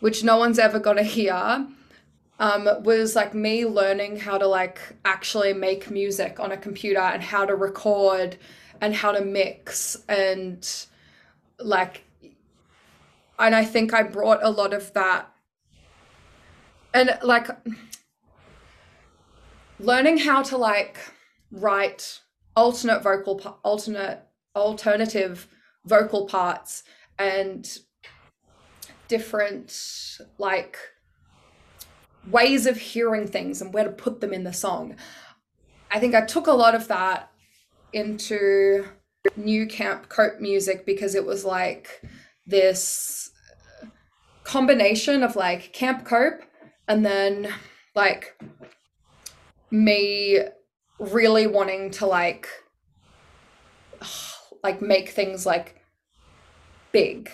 which 0.00 0.22
no 0.22 0.36
one's 0.36 0.58
ever 0.58 0.78
gonna 0.78 1.02
hear, 1.02 1.66
um, 2.38 2.68
was 2.82 3.16
like 3.16 3.34
me 3.34 3.64
learning 3.64 4.18
how 4.18 4.38
to 4.38 4.46
like 4.46 4.78
actually 5.04 5.52
make 5.52 5.90
music 5.90 6.38
on 6.38 6.52
a 6.52 6.56
computer 6.56 7.00
and 7.00 7.22
how 7.22 7.44
to 7.44 7.54
record 7.54 8.36
and 8.80 8.94
how 8.94 9.12
to 9.12 9.24
mix 9.24 9.96
and 10.08 10.86
like 11.58 12.04
and 13.38 13.54
I 13.54 13.64
think 13.64 13.92
I 13.92 14.02
brought 14.02 14.42
a 14.42 14.50
lot 14.50 14.72
of 14.72 14.92
that 14.94 15.32
and 16.92 17.18
like 17.22 17.48
learning 19.78 20.18
how 20.18 20.42
to 20.42 20.56
like 20.56 20.98
write 21.50 22.20
alternate 22.56 23.02
vocal 23.02 23.58
alternate 23.64 24.22
alternative 24.54 25.48
vocal 25.84 26.26
parts 26.26 26.84
and 27.18 27.78
different 29.08 30.18
like 30.38 30.78
ways 32.30 32.66
of 32.66 32.76
hearing 32.76 33.26
things 33.26 33.60
and 33.60 33.74
where 33.74 33.84
to 33.84 33.90
put 33.90 34.20
them 34.20 34.32
in 34.32 34.44
the 34.44 34.52
song. 34.52 34.96
I 35.90 36.00
think 36.00 36.14
I 36.14 36.22
took 36.22 36.46
a 36.46 36.52
lot 36.52 36.74
of 36.74 36.88
that 36.88 37.30
into 37.94 38.84
new 39.36 39.66
camp 39.66 40.08
cope 40.08 40.40
music 40.40 40.84
because 40.84 41.14
it 41.14 41.24
was 41.24 41.44
like 41.44 42.02
this 42.46 43.30
combination 44.42 45.22
of 45.22 45.36
like 45.36 45.72
camp 45.72 46.04
cope 46.04 46.42
and 46.86 47.04
then 47.04 47.48
like 47.94 48.38
me 49.70 50.40
really 50.98 51.46
wanting 51.46 51.90
to 51.90 52.06
like 52.06 52.48
like 54.62 54.82
make 54.82 55.08
things 55.08 55.46
like 55.46 55.80
big 56.92 57.30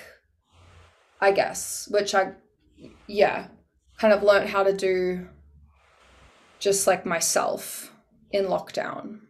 i 1.21 1.31
guess 1.31 1.89
which 1.91 2.15
i 2.15 2.33
yeah 3.07 3.49
kind 3.99 4.15
of 4.15 4.23
learned 4.23 4.49
how 4.49 4.63
to 4.63 4.73
do 4.73 5.29
just 6.59 6.87
like 6.87 7.05
myself 7.05 7.93
in 8.31 8.47
lockdown 8.47 9.21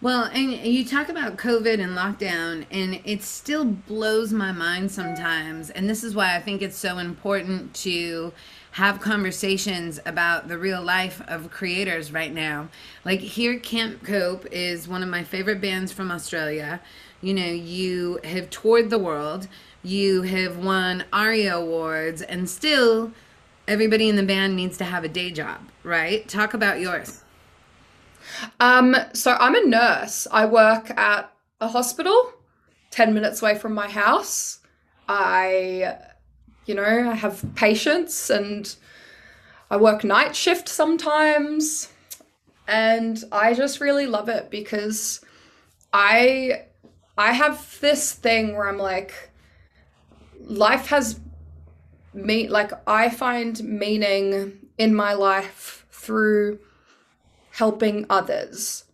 well, 0.00 0.24
and 0.24 0.52
you 0.52 0.84
talk 0.84 1.08
about 1.08 1.36
COVID 1.36 1.80
and 1.80 1.96
lockdown, 1.96 2.66
and 2.70 3.00
it 3.04 3.22
still 3.22 3.64
blows 3.64 4.32
my 4.32 4.52
mind 4.52 4.92
sometimes. 4.92 5.70
And 5.70 5.90
this 5.90 6.04
is 6.04 6.14
why 6.14 6.36
I 6.36 6.40
think 6.40 6.62
it's 6.62 6.76
so 6.76 6.98
important 6.98 7.74
to 7.76 8.32
have 8.72 9.00
conversations 9.00 9.98
about 10.06 10.46
the 10.46 10.56
real 10.56 10.80
life 10.80 11.20
of 11.26 11.50
creators 11.50 12.12
right 12.12 12.32
now. 12.32 12.68
Like 13.04 13.18
here, 13.18 13.58
Camp 13.58 14.04
Cope 14.04 14.46
is 14.52 14.86
one 14.86 15.02
of 15.02 15.08
my 15.08 15.24
favorite 15.24 15.60
bands 15.60 15.90
from 15.90 16.12
Australia. 16.12 16.80
You 17.20 17.34
know, 17.34 17.50
you 17.50 18.20
have 18.22 18.50
toured 18.50 18.90
the 18.90 18.98
world, 18.98 19.48
you 19.82 20.22
have 20.22 20.58
won 20.58 21.04
ARIA 21.12 21.56
awards, 21.56 22.22
and 22.22 22.48
still 22.48 23.10
everybody 23.66 24.08
in 24.08 24.14
the 24.14 24.22
band 24.22 24.54
needs 24.54 24.78
to 24.78 24.84
have 24.84 25.02
a 25.02 25.08
day 25.08 25.32
job, 25.32 25.58
right? 25.82 26.28
Talk 26.28 26.54
about 26.54 26.78
yours. 26.78 27.24
Um, 28.60 28.96
so 29.12 29.36
I'm 29.38 29.54
a 29.54 29.66
nurse. 29.66 30.26
I 30.30 30.46
work 30.46 30.90
at 30.98 31.32
a 31.60 31.68
hospital 31.68 32.32
10 32.90 33.14
minutes 33.14 33.42
away 33.42 33.56
from 33.56 33.74
my 33.74 33.88
house. 33.88 34.60
I, 35.08 35.96
you 36.66 36.74
know, 36.74 37.10
I 37.10 37.14
have 37.14 37.44
patients 37.54 38.30
and 38.30 38.74
I 39.70 39.76
work 39.76 40.04
night 40.04 40.34
shift 40.34 40.68
sometimes. 40.68 41.92
And 42.66 43.22
I 43.32 43.54
just 43.54 43.80
really 43.80 44.06
love 44.06 44.28
it 44.28 44.50
because 44.50 45.24
I 45.92 46.64
I 47.16 47.32
have 47.32 47.78
this 47.80 48.12
thing 48.12 48.54
where 48.54 48.68
I'm 48.68 48.78
like 48.78 49.30
life 50.40 50.86
has 50.88 51.18
me 52.14 52.48
like 52.48 52.72
I 52.86 53.08
find 53.08 53.62
meaning 53.64 54.68
in 54.76 54.94
my 54.94 55.14
life 55.14 55.86
through 55.90 56.58
helping 57.58 58.06
others. 58.08 58.84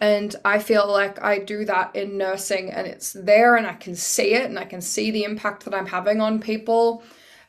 And 0.00 0.34
I 0.42 0.58
feel 0.58 0.90
like 0.90 1.22
I 1.22 1.38
do 1.38 1.66
that 1.66 1.94
in 1.94 2.16
nursing 2.16 2.70
and 2.70 2.86
it's 2.86 3.12
there 3.12 3.56
and 3.56 3.66
I 3.66 3.74
can 3.74 3.94
see 3.94 4.32
it 4.32 4.46
and 4.46 4.58
I 4.58 4.64
can 4.64 4.80
see 4.80 5.10
the 5.10 5.24
impact 5.24 5.66
that 5.66 5.74
I'm 5.74 5.84
having 5.84 6.22
on 6.22 6.40
people. 6.40 7.02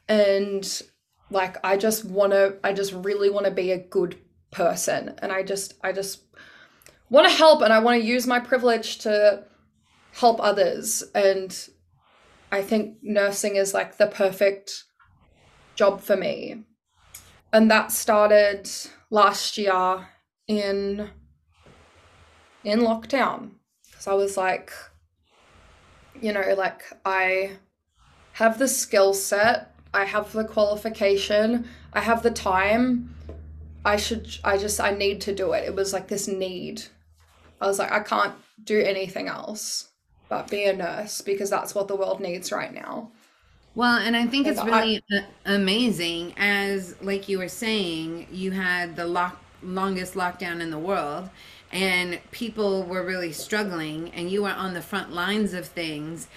And 0.09 0.81
like 1.29 1.55
I 1.63 1.77
just 1.77 2.03
want 2.03 2.33
to 2.33 2.57
I 2.65 2.73
just 2.73 2.91
really 2.91 3.29
want 3.29 3.45
to 3.45 3.51
be 3.51 3.71
a 3.71 3.77
good 3.77 4.19
person 4.51 5.15
and 5.19 5.31
I 5.31 5.43
just 5.43 5.75
I 5.81 5.93
just 5.93 6.19
want 7.09 7.29
to 7.29 7.33
help 7.33 7.61
and 7.61 7.71
I 7.71 7.79
want 7.79 8.01
to 8.01 8.07
use 8.07 8.27
my 8.27 8.41
privilege 8.41 8.97
to 8.99 9.45
help 10.11 10.43
others 10.43 11.01
and 11.15 11.69
I 12.51 12.61
think 12.61 12.97
nursing 13.01 13.55
is 13.55 13.73
like 13.73 13.95
the 13.95 14.07
perfect 14.07 14.83
job 15.75 16.01
for 16.01 16.17
me. 16.17 16.65
And 17.53 17.71
that 17.71 17.93
started 17.93 18.69
last 19.09 19.57
year 19.57 20.07
in 20.57 21.09
in 22.63 22.79
lockdown 22.79 23.51
because 23.89 24.07
I 24.07 24.13
was 24.13 24.37
like 24.37 24.71
you 26.19 26.31
know 26.31 26.53
like 26.57 26.83
I 27.05 27.57
have 28.33 28.57
the 28.57 28.67
skill 28.67 29.13
set, 29.13 29.75
I 29.93 30.05
have 30.05 30.31
the 30.31 30.45
qualification, 30.45 31.67
I 31.93 31.99
have 32.01 32.23
the 32.23 32.31
time. 32.31 33.15
I 33.83 33.97
should 33.97 34.37
I 34.43 34.57
just 34.57 34.79
I 34.79 34.91
need 34.91 35.21
to 35.21 35.33
do 35.33 35.53
it. 35.53 35.65
It 35.65 35.75
was 35.75 35.91
like 35.91 36.07
this 36.07 36.27
need. 36.27 36.83
I 37.59 37.67
was 37.67 37.79
like 37.79 37.91
I 37.91 37.99
can't 37.99 38.35
do 38.63 38.79
anything 38.79 39.27
else 39.27 39.89
but 40.31 40.49
be 40.49 40.63
a 40.63 40.73
nurse 40.73 41.19
because 41.19 41.49
that's 41.49 41.75
what 41.75 41.89
the 41.89 41.95
world 41.95 42.21
needs 42.21 42.53
right 42.53 42.73
now. 42.73 43.11
Well, 43.75 43.97
and 43.97 44.15
I 44.15 44.27
think 44.27 44.47
it's 44.47 44.63
really 44.63 45.03
I, 45.11 45.25
amazing 45.45 46.33
as 46.37 46.95
like 47.01 47.27
you 47.27 47.37
were 47.37 47.49
saying, 47.49 48.27
you 48.31 48.51
had 48.51 48.95
the 48.95 49.05
lock 49.05 49.40
longest 49.63 50.13
lockdown 50.13 50.61
in 50.61 50.71
the 50.71 50.79
world 50.79 51.29
and 51.71 52.19
people 52.31 52.83
were 52.83 53.03
really 53.05 53.31
struggling 53.31 54.09
and 54.11 54.29
you 54.29 54.43
were 54.43 54.49
on 54.49 54.73
the 54.73 54.81
front 54.81 55.13
lines 55.13 55.53
of 55.53 55.65
things. 55.67 56.27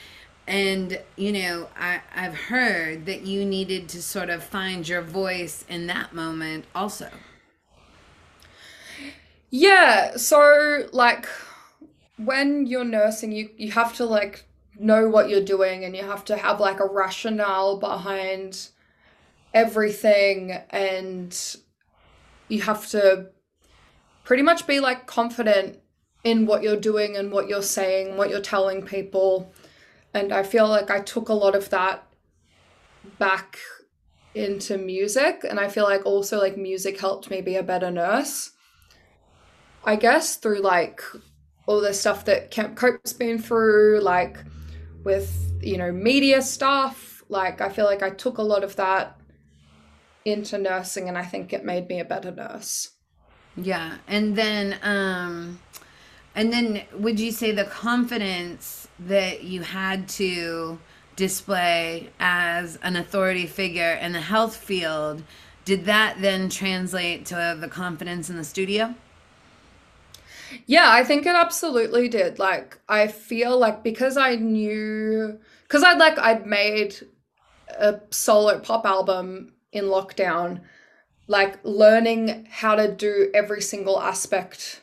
And 0.47 1.01
you 1.17 1.33
know 1.33 1.69
I, 1.75 2.03
i've 2.15 2.35
heard 2.35 3.07
that 3.07 3.23
you 3.23 3.47
needed 3.47 3.89
to 3.89 4.03
sort 4.03 4.29
of 4.29 4.45
find 4.45 4.87
your 4.87 5.01
voice 5.01 5.65
in 5.71 5.87
that 5.87 6.13
moment 6.13 6.67
also. 6.75 7.09
Yeah 9.49 10.19
so 10.19 10.87
like 10.93 11.27
when 12.19 12.67
you're 12.67 12.85
nursing 12.85 13.33
you 13.33 13.49
you 13.57 13.73
have 13.73 13.95
to 13.95 14.05
like 14.05 14.45
know 14.79 15.09
what 15.09 15.31
you're 15.31 15.45
doing 15.45 15.85
and 15.85 15.97
you 15.97 16.03
have 16.03 16.27
to 16.27 16.37
have 16.37 16.61
like 16.61 16.81
a 16.81 16.87
rationale 16.87 17.79
behind 17.79 18.69
everything 19.55 20.53
and 20.71 21.57
you 22.49 22.63
have 22.63 22.89
to 22.89 23.31
pretty 24.25 24.43
much 24.43 24.67
be 24.67 24.81
like 24.81 25.07
confident 25.07 25.79
in 26.25 26.47
what 26.47 26.63
you're 26.63 26.77
doing 26.81 27.17
and 27.17 27.31
what 27.31 27.49
you're 27.49 27.63
saying, 27.63 28.17
what 28.17 28.31
you're 28.31 28.41
telling 28.41 28.83
people. 28.83 29.53
And 30.15 30.33
I 30.33 30.43
feel 30.43 30.69
like 30.69 30.91
I 30.91 31.01
took 31.01 31.29
a 31.29 31.35
lot 31.35 31.55
of 31.55 31.71
that 31.71 32.07
back 33.19 33.59
into 34.35 34.79
music. 34.79 35.45
And 35.49 35.61
I 35.61 35.69
feel 35.69 35.85
like 35.85 36.07
also 36.07 36.41
like 36.41 36.57
music 36.57 36.99
helped 36.99 37.31
me 37.31 37.43
be 37.43 37.57
a 37.57 37.63
better 37.63 37.91
nurse. 37.91 38.53
I 39.85 39.97
guess 39.97 40.37
through 40.37 40.61
like 40.61 41.03
all 41.67 41.81
the 41.81 41.93
stuff 41.93 42.25
that 42.25 42.51
Camp 42.51 42.77
Cope's 42.77 43.13
been 43.13 43.39
through, 43.39 44.01
like 44.01 44.39
with, 45.05 45.53
you 45.61 45.77
know, 45.77 45.93
media 45.93 46.41
stuff. 46.41 47.23
Like 47.29 47.61
I 47.61 47.69
feel 47.69 47.85
like 47.85 48.03
I 48.03 48.11
took 48.11 48.39
a 48.39 48.43
lot 48.43 48.65
of 48.65 48.77
that 48.77 49.19
into 50.25 50.59
nursing 50.59 51.09
and 51.09 51.19
I 51.19 51.25
think 51.25 51.53
it 51.53 51.65
made 51.65 51.89
me 51.89 52.01
a 52.01 52.05
better 52.05 52.31
nurse. 52.31 52.91
Yeah. 53.57 53.99
And 54.09 54.37
then 54.37 54.79
um 54.83 55.61
and 56.35 56.53
then 56.53 56.83
would 56.99 57.21
you 57.21 57.31
say 57.31 57.53
the 57.53 57.65
confidence 57.65 58.89
that 58.99 59.45
you 59.45 59.63
had 59.63 60.09
to 60.09 60.79
display 61.17 62.11
as 62.19 62.77
an 62.83 62.97
authority 62.97 63.47
figure 63.47 63.93
in 63.93 64.13
the 64.13 64.21
health 64.21 64.57
field, 64.57 65.23
did 65.65 65.85
that 65.85 66.17
then 66.21 66.49
translate 66.49 67.25
to 67.27 67.57
the 67.59 67.69
confidence 67.69 68.29
in 68.29 68.37
the 68.37 68.45
studio? 68.45 68.95
Yeah, 70.67 70.91
I 70.91 71.05
think 71.05 71.27
it 71.27 71.35
absolutely 71.35 72.09
did. 72.09 72.39
Like, 72.39 72.79
I 72.89 73.09
feel 73.09 73.59
like 73.59 73.83
because 73.83 74.17
I 74.17 74.37
knew, 74.37 75.39
because 75.63 75.83
I'd 75.83 75.99
like, 75.99 76.19
I'd 76.19 76.47
made 76.47 76.97
a 77.69 78.01
solo 78.11 78.61
pop 78.61 78.85
album 78.87 79.54
in 79.75 79.85
lockdown, 79.85 80.63
like, 81.27 81.59
learning 81.65 82.47
how 82.51 82.75
to 82.75 82.91
do 82.91 83.31
every 83.35 83.61
single 83.61 84.01
aspect 84.01 84.83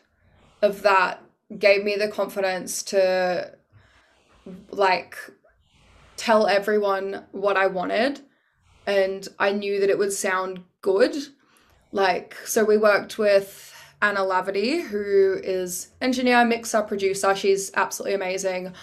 of 0.61 0.83
that 0.83 1.23
gave 1.57 1.83
me 1.83 1.95
the 1.95 2.07
confidence 2.07 2.83
to, 2.83 3.51
like, 4.69 5.15
tell 6.17 6.47
everyone 6.47 7.25
what 7.31 7.57
I 7.57 7.67
wanted. 7.67 8.21
And 8.85 9.27
I 9.39 9.51
knew 9.51 9.79
that 9.79 9.89
it 9.89 9.97
would 9.97 10.13
sound 10.13 10.63
good. 10.81 11.15
Like, 11.91 12.35
so 12.45 12.63
we 12.63 12.77
worked 12.77 13.17
with 13.17 13.73
Anna 14.01 14.21
Laverty, 14.21 14.87
who 14.87 15.39
is 15.43 15.89
engineer, 16.01 16.43
mixer, 16.45 16.81
producer. 16.81 17.35
She's 17.35 17.71
absolutely 17.75 18.15
amazing. 18.15 18.73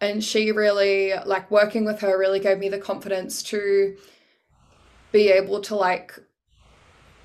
And 0.00 0.22
she 0.22 0.52
really, 0.52 1.12
like, 1.26 1.50
working 1.50 1.84
with 1.84 2.00
her 2.00 2.16
really 2.16 2.38
gave 2.38 2.58
me 2.58 2.68
the 2.68 2.78
confidence 2.78 3.42
to 3.44 3.96
be 5.12 5.30
able 5.30 5.60
to, 5.62 5.74
like, 5.74 6.18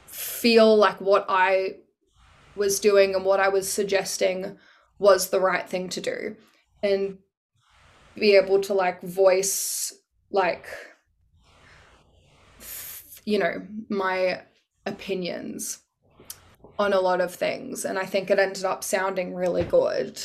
feel 0.06 0.76
like 0.76 1.00
what 1.02 1.26
I 1.28 1.78
was 2.56 2.80
doing 2.80 3.16
and 3.16 3.26
what 3.26 3.40
I 3.40 3.50
was 3.50 3.72
suggesting 3.72 4.58
was 5.00 5.30
the 5.30 5.40
right 5.40 5.68
thing 5.68 5.90
to 5.90 6.02
do. 6.02 6.36
And 6.82 7.18
be 8.16 8.36
able 8.36 8.62
to, 8.62 8.74
like, 8.74 9.02
voice, 9.02 9.94
like, 10.32 10.68
you 13.26 13.40
know, 13.40 13.66
my 13.90 14.42
opinions 14.86 15.80
on 16.78 16.94
a 16.94 17.00
lot 17.00 17.22
of 17.22 17.34
things 17.34 17.86
and 17.86 17.98
I 18.00 18.06
think 18.06 18.30
it 18.30 18.40
ended 18.40 18.66
up 18.66 18.84
sounding 18.84 19.34
really 19.34 19.64
good. 19.64 20.22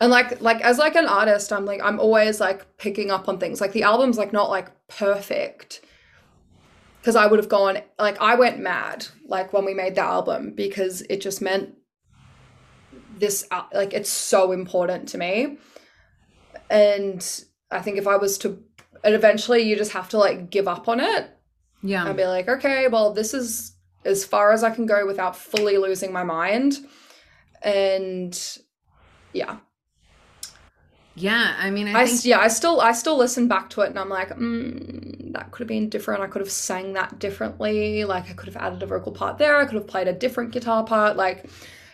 And 0.00 0.10
like 0.10 0.40
like 0.40 0.60
as 0.60 0.78
like 0.78 0.94
an 0.94 1.06
artist, 1.06 1.52
I'm 1.52 1.64
like 1.64 1.80
I'm 1.82 1.98
always 1.98 2.40
like 2.40 2.76
picking 2.78 3.10
up 3.10 3.28
on 3.28 3.38
things. 3.38 3.60
Like 3.60 3.72
the 3.72 3.82
album's 3.82 4.18
like 4.18 4.32
not 4.32 4.48
like 4.48 4.70
perfect. 4.88 5.80
Cuz 7.02 7.16
I 7.16 7.26
would 7.26 7.38
have 7.38 7.48
gone 7.48 7.78
like 7.98 8.20
I 8.20 8.36
went 8.36 8.60
mad 8.60 9.06
like 9.26 9.52
when 9.52 9.64
we 9.64 9.74
made 9.74 9.96
the 9.96 10.02
album 10.02 10.52
because 10.52 11.02
it 11.02 11.20
just 11.20 11.42
meant 11.42 11.74
this 13.18 13.46
uh, 13.50 13.64
like 13.72 13.92
it's 13.92 14.10
so 14.10 14.52
important 14.52 15.08
to 15.10 15.18
me. 15.18 15.58
And 16.70 17.44
I 17.70 17.80
think 17.80 17.98
if 17.98 18.06
I 18.06 18.16
was 18.16 18.38
to 18.38 18.62
and 19.02 19.14
eventually 19.14 19.62
you 19.62 19.76
just 19.76 19.92
have 19.92 20.08
to 20.10 20.18
like 20.18 20.50
give 20.50 20.68
up 20.68 20.88
on 20.88 21.00
it. 21.00 21.30
Yeah. 21.82 22.06
And 22.06 22.16
be 22.16 22.24
like, 22.24 22.48
okay, 22.48 22.86
well 22.86 23.12
this 23.12 23.34
is 23.34 23.74
as 24.04 24.24
far 24.24 24.52
as 24.52 24.62
I 24.62 24.70
can 24.70 24.86
go 24.86 25.06
without 25.06 25.36
fully 25.36 25.76
losing 25.76 26.12
my 26.12 26.22
mind. 26.22 26.78
And 27.62 28.58
yeah. 29.32 29.58
Yeah, 31.18 31.56
I 31.58 31.70
mean, 31.70 31.88
I, 31.88 32.02
I 32.02 32.06
think 32.06 32.24
yeah, 32.24 32.38
I 32.38 32.48
still 32.48 32.80
I 32.80 32.92
still 32.92 33.16
listen 33.16 33.48
back 33.48 33.70
to 33.70 33.80
it 33.82 33.90
and 33.90 33.98
I'm 33.98 34.08
like, 34.08 34.30
mm, 34.30 35.32
that 35.32 35.50
could 35.50 35.64
have 35.64 35.68
been 35.68 35.88
different. 35.88 36.22
I 36.22 36.26
could 36.26 36.40
have 36.40 36.50
sang 36.50 36.92
that 36.94 37.18
differently. 37.18 38.04
Like 38.04 38.30
I 38.30 38.34
could 38.34 38.46
have 38.46 38.56
added 38.56 38.82
a 38.82 38.86
vocal 38.86 39.12
part 39.12 39.38
there. 39.38 39.56
I 39.58 39.64
could 39.64 39.74
have 39.74 39.86
played 39.86 40.08
a 40.08 40.12
different 40.12 40.52
guitar 40.52 40.84
part. 40.84 41.16
Like 41.16 41.46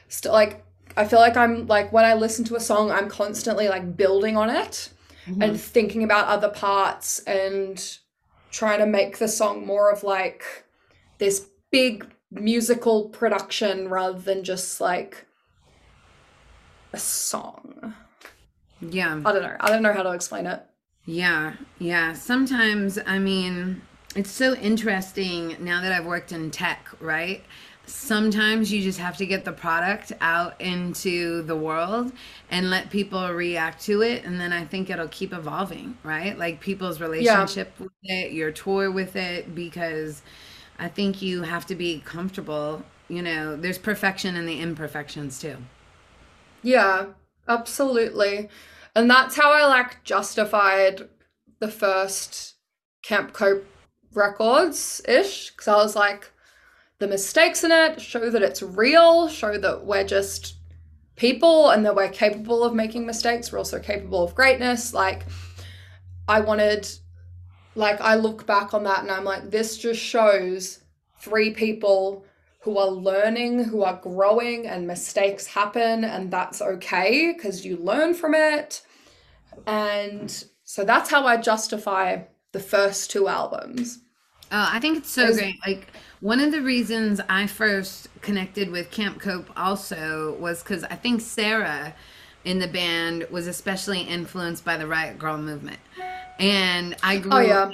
still 0.09 0.33
like 0.33 0.65
I 0.97 1.05
feel 1.05 1.21
like 1.21 1.37
I'm 1.37 1.67
like 1.67 1.93
when 1.93 2.05
I 2.05 2.15
listen 2.15 2.45
to 2.47 2.57
a 2.57 2.61
song, 2.61 2.91
I'm 2.91 3.09
constantly 3.09 3.69
like 3.69 3.97
building 3.97 4.37
on 4.37 4.51
it 4.51 4.91
Mm-hmm. 5.27 5.41
and 5.41 5.59
thinking 5.59 6.05
about 6.05 6.27
other 6.29 6.51
parts 6.51 7.21
and 7.21 7.97
trying 8.51 8.81
to 8.81 8.87
make 8.87 9.17
the 9.17 9.27
song 9.27 9.67
more 9.67 9.91
of 9.91 10.03
like 10.03 10.45
this 11.17 11.49
big 11.71 12.07
musical 12.31 13.09
production 13.09 13.89
rather 13.89 14.19
than 14.19 14.45
just 14.45 14.83
like 14.83 15.25
a 16.93 16.99
song. 16.99 17.95
Yeah. 18.91 19.21
I 19.25 19.33
don't 19.33 19.43
know. 19.43 19.57
I 19.61 19.69
don't 19.69 19.83
know 19.83 19.93
how 19.93 20.03
to 20.03 20.13
explain 20.13 20.47
it. 20.47 20.63
Yeah, 21.07 21.55
yeah. 21.79 22.15
Sometimes, 22.15 22.99
I 23.07 23.19
mean, 23.19 23.83
it's 24.17 24.31
so 24.31 24.55
interesting 24.55 25.57
now 25.61 25.83
that 25.83 25.93
I've 25.93 26.07
worked 26.07 26.33
in 26.33 26.51
tech, 26.51 26.89
right? 27.01 27.45
Sometimes 27.87 28.73
you 28.73 28.81
just 28.81 28.99
have 28.99 29.19
to 29.19 29.27
get 29.27 29.45
the 29.45 29.53
product 29.53 30.13
out 30.23 30.59
into 30.59 31.43
the 31.43 31.57
world 31.57 32.13
and 32.51 32.71
let 32.71 32.89
people 32.89 33.31
react 33.31 33.83
to 33.85 34.01
it. 34.01 34.25
And 34.25 34.41
then 34.41 34.55
I 34.55 34.65
think 34.65 34.89
it'll 34.89 35.09
keep 35.09 35.35
evolving, 35.35 35.99
right? 36.03 36.39
Like 36.39 36.61
people's 36.61 37.01
relationship 37.01 37.79
with 37.79 37.93
it, 38.03 38.33
your 38.33 38.53
tour 38.53 38.91
with 38.91 39.17
it, 39.17 39.55
because 39.55 40.23
I 40.79 40.89
think 40.89 41.21
you 41.21 41.43
have 41.43 41.67
to 41.67 41.75
be 41.75 42.01
comfortable. 42.03 42.83
You 43.09 43.21
know, 43.21 43.55
there's 43.55 43.77
perfection 43.77 44.35
in 44.37 44.47
the 44.47 44.61
imperfections 44.61 45.39
too. 45.39 45.59
Yeah, 46.63 47.09
absolutely. 47.47 48.49
And 48.95 49.11
that's 49.11 49.37
how 49.37 49.53
I 49.53 49.67
like 49.67 50.05
justified 50.05 51.09
the 51.59 51.69
first 51.69 52.55
Camp 53.03 53.33
Cope 53.33 53.67
records 54.13 55.03
ish. 55.09 55.51
Because 55.51 55.69
I 55.69 55.77
was 55.77 55.97
like, 55.97 56.31
the 56.99 57.09
mistakes 57.09 57.65
in 57.65 57.73
it 57.73 58.01
show 58.01 58.31
that 58.31 58.43
it's 58.43 58.63
real, 58.63 59.29
show 59.29 59.59
that 59.59 59.85
we're 59.85 60.05
just 60.05 60.57
people 61.17 61.71
and 61.71 61.85
that 61.85 61.95
we're 61.95 62.09
capable 62.09 62.63
of 62.63 62.75
making 62.75 63.07
mistakes. 63.07 63.51
We're 63.51 63.59
also 63.59 63.81
capable 63.81 64.23
of 64.23 64.35
greatness. 64.35 64.95
Like, 64.95 65.25
I 66.29 66.41
wanted, 66.41 66.89
like, 67.75 68.01
I 68.01 68.15
look 68.15 68.47
back 68.47 68.75
on 68.75 68.85
that 68.85 69.03
and 69.03 69.11
I'm 69.11 69.25
like, 69.25 69.51
this 69.51 69.77
just 69.77 70.01
shows 70.01 70.81
three 71.21 71.51
people 71.51 72.24
who 72.65 72.79
are 72.79 72.89
learning, 72.89 73.63
who 73.65 73.85
are 73.85 74.01
growing, 74.03 74.67
and 74.67 74.87
mistakes 74.87 75.47
happen, 75.47 76.03
and 76.03 76.31
that's 76.31 76.63
okay 76.63 77.33
because 77.37 77.65
you 77.65 77.77
learn 77.77 78.15
from 78.15 78.35
it. 78.35 78.81
And 79.67 80.45
so 80.65 80.83
that's 80.83 81.11
how 81.11 81.27
I 81.27 81.37
justify 81.37 82.23
the 82.53 82.61
first 82.61 83.11
two 83.11 83.29
albums. 83.29 83.99
Oh, 84.51 84.69
I 84.73 84.81
think 84.81 84.97
it's 84.97 85.11
so 85.11 85.33
great. 85.35 85.57
Like 85.67 85.89
one 86.21 86.41
of 86.41 86.53
the 86.53 86.63
reasons 86.63 87.21
I 87.29 87.47
first 87.47 88.09
connected 88.23 88.71
with 88.71 88.91
Camp 88.91 89.21
Cope 89.21 89.51
also 89.59 90.35
was 90.41 90.63
because 90.63 90.85
I 90.85 90.95
think 90.95 91.21
Sarah 91.21 91.95
in 92.45 92.61
the 92.61 92.69
band 92.69 93.27
was 93.31 93.47
especially 93.47 94.01
influenced 94.01 94.65
by 94.65 94.79
the 94.79 94.87
Riot 94.87 95.19
Grrrl 95.19 95.43
movement, 95.43 95.81
and 96.39 96.97
I 97.03 97.17
oh, 97.17 97.21
grew 97.21 97.33
Oh, 97.33 97.41
yeah. 97.41 97.61
up. 97.61 97.73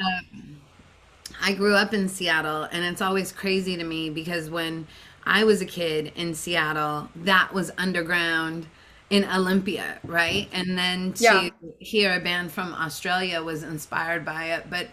I 1.40 1.52
grew 1.54 1.74
up 1.74 1.94
in 1.94 2.08
Seattle, 2.08 2.64
and 2.64 2.84
it's 2.84 3.00
always 3.02 3.32
crazy 3.32 3.76
to 3.76 3.84
me 3.84 4.10
because 4.10 4.50
when 4.50 4.86
I 5.24 5.44
was 5.44 5.60
a 5.60 5.66
kid 5.66 6.12
in 6.16 6.34
Seattle, 6.34 7.08
that 7.16 7.52
was 7.52 7.70
underground 7.78 8.66
in 9.10 9.24
Olympia, 9.24 9.98
right? 10.06 10.48
And 10.52 10.78
then 10.78 11.12
to 11.14 11.50
Yeah. 11.50 11.50
hear 11.78 12.14
a 12.14 12.20
band 12.20 12.52
from 12.52 12.72
Australia 12.74 13.42
was 13.42 13.62
inspired 13.62 14.24
by 14.24 14.46
it. 14.54 14.70
But 14.70 14.88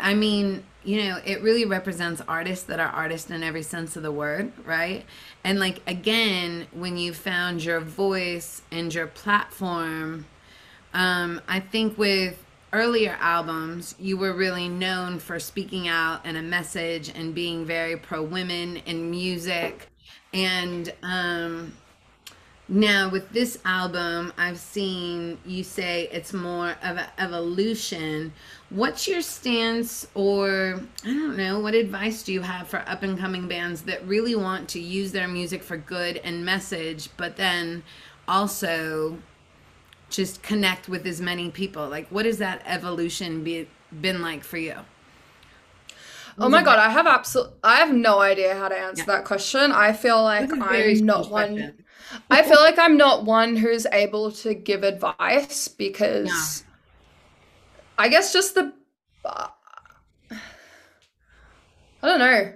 I 0.00 0.14
mean, 0.14 0.64
you 0.84 1.04
know, 1.04 1.20
it 1.24 1.42
really 1.42 1.64
represents 1.64 2.20
artists 2.26 2.64
that 2.64 2.80
are 2.80 2.88
artists 2.88 3.30
in 3.30 3.42
every 3.42 3.62
sense 3.62 3.96
of 3.96 4.02
the 4.02 4.10
word, 4.10 4.52
right? 4.64 5.04
And 5.44 5.60
like, 5.60 5.80
again, 5.86 6.66
when 6.72 6.96
you 6.96 7.12
found 7.14 7.62
your 7.62 7.78
voice 7.80 8.62
and 8.72 8.92
your 8.92 9.06
platform, 9.06 10.26
um, 10.94 11.40
I 11.48 11.60
think 11.60 11.96
with 11.98 12.44
earlier 12.72 13.16
albums, 13.20 13.94
you 13.98 14.16
were 14.16 14.32
really 14.32 14.68
known 14.68 15.18
for 15.18 15.38
speaking 15.38 15.88
out 15.88 16.20
and 16.24 16.36
a 16.36 16.42
message 16.42 17.10
and 17.10 17.34
being 17.34 17.64
very 17.64 17.96
pro 17.96 18.22
women 18.22 18.78
in 18.78 19.10
music. 19.10 19.88
And 20.32 20.92
um, 21.02 21.74
now 22.68 23.10
with 23.10 23.28
this 23.30 23.58
album, 23.66 24.32
I've 24.38 24.58
seen 24.58 25.38
you 25.44 25.62
say 25.62 26.08
it's 26.10 26.32
more 26.32 26.70
of 26.82 26.96
an 26.96 27.06
evolution. 27.18 28.32
What's 28.70 29.06
your 29.06 29.20
stance, 29.20 30.06
or 30.14 30.80
I 31.04 31.08
don't 31.08 31.36
know, 31.36 31.60
what 31.60 31.74
advice 31.74 32.22
do 32.22 32.32
you 32.32 32.40
have 32.40 32.68
for 32.68 32.82
up 32.86 33.02
and 33.02 33.18
coming 33.18 33.48
bands 33.48 33.82
that 33.82 34.06
really 34.06 34.34
want 34.34 34.70
to 34.70 34.80
use 34.80 35.12
their 35.12 35.28
music 35.28 35.62
for 35.62 35.76
good 35.76 36.16
and 36.18 36.44
message, 36.46 37.10
but 37.18 37.36
then 37.36 37.82
also 38.26 39.18
just 40.12 40.42
connect 40.42 40.88
with 40.88 41.06
as 41.06 41.20
many 41.20 41.50
people? 41.50 41.88
Like, 41.88 42.08
what 42.08 42.26
has 42.26 42.38
that 42.38 42.62
evolution 42.66 43.42
be, 43.44 43.68
been 44.00 44.22
like 44.22 44.44
for 44.44 44.58
you? 44.58 44.76
Oh 46.38 46.48
my 46.48 46.62
god, 46.62 46.78
I 46.78 46.88
have 46.90 47.06
absolute 47.06 47.50
I 47.62 47.76
have 47.76 47.94
no 47.94 48.20
idea 48.20 48.54
how 48.54 48.68
to 48.68 48.76
answer 48.76 49.04
Yeah. 49.06 49.16
that 49.16 49.24
question. 49.24 49.70
I 49.72 49.92
feel 49.92 50.22
like 50.22 50.40
That's 50.40 50.52
a 50.52 50.56
very 50.56 50.94
I'm 50.94 51.06
not 51.06 51.30
one. 51.30 51.74
I 52.30 52.42
feel 52.42 52.60
like 52.60 52.78
I'm 52.78 52.96
not 52.96 53.24
one 53.24 53.56
who's 53.56 53.86
able 53.92 54.32
to 54.32 54.54
give 54.54 54.82
advice 54.82 55.68
because 55.68 56.64
I 57.98 58.08
guess 58.08 58.32
just 58.32 58.54
the 58.54 58.72
uh, 59.24 59.48
I 62.02 62.08
don't 62.08 62.18
know. 62.18 62.54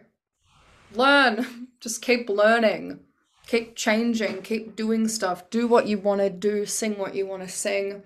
Learn. 0.95 1.69
Just 1.81 2.03
keep 2.03 2.29
learning. 2.29 3.06
Keep 3.47 3.77
changing, 3.77 4.43
keep 4.43 4.75
doing 4.75 5.07
stuff. 5.07 5.49
Do 5.51 5.67
what 5.69 5.87
you 5.87 5.99
want 5.99 6.21
to 6.21 6.31
do, 6.31 6.67
sing 6.67 6.99
what 6.99 7.15
you 7.15 7.27
want 7.27 7.43
to 7.43 7.49
sing. 7.49 8.03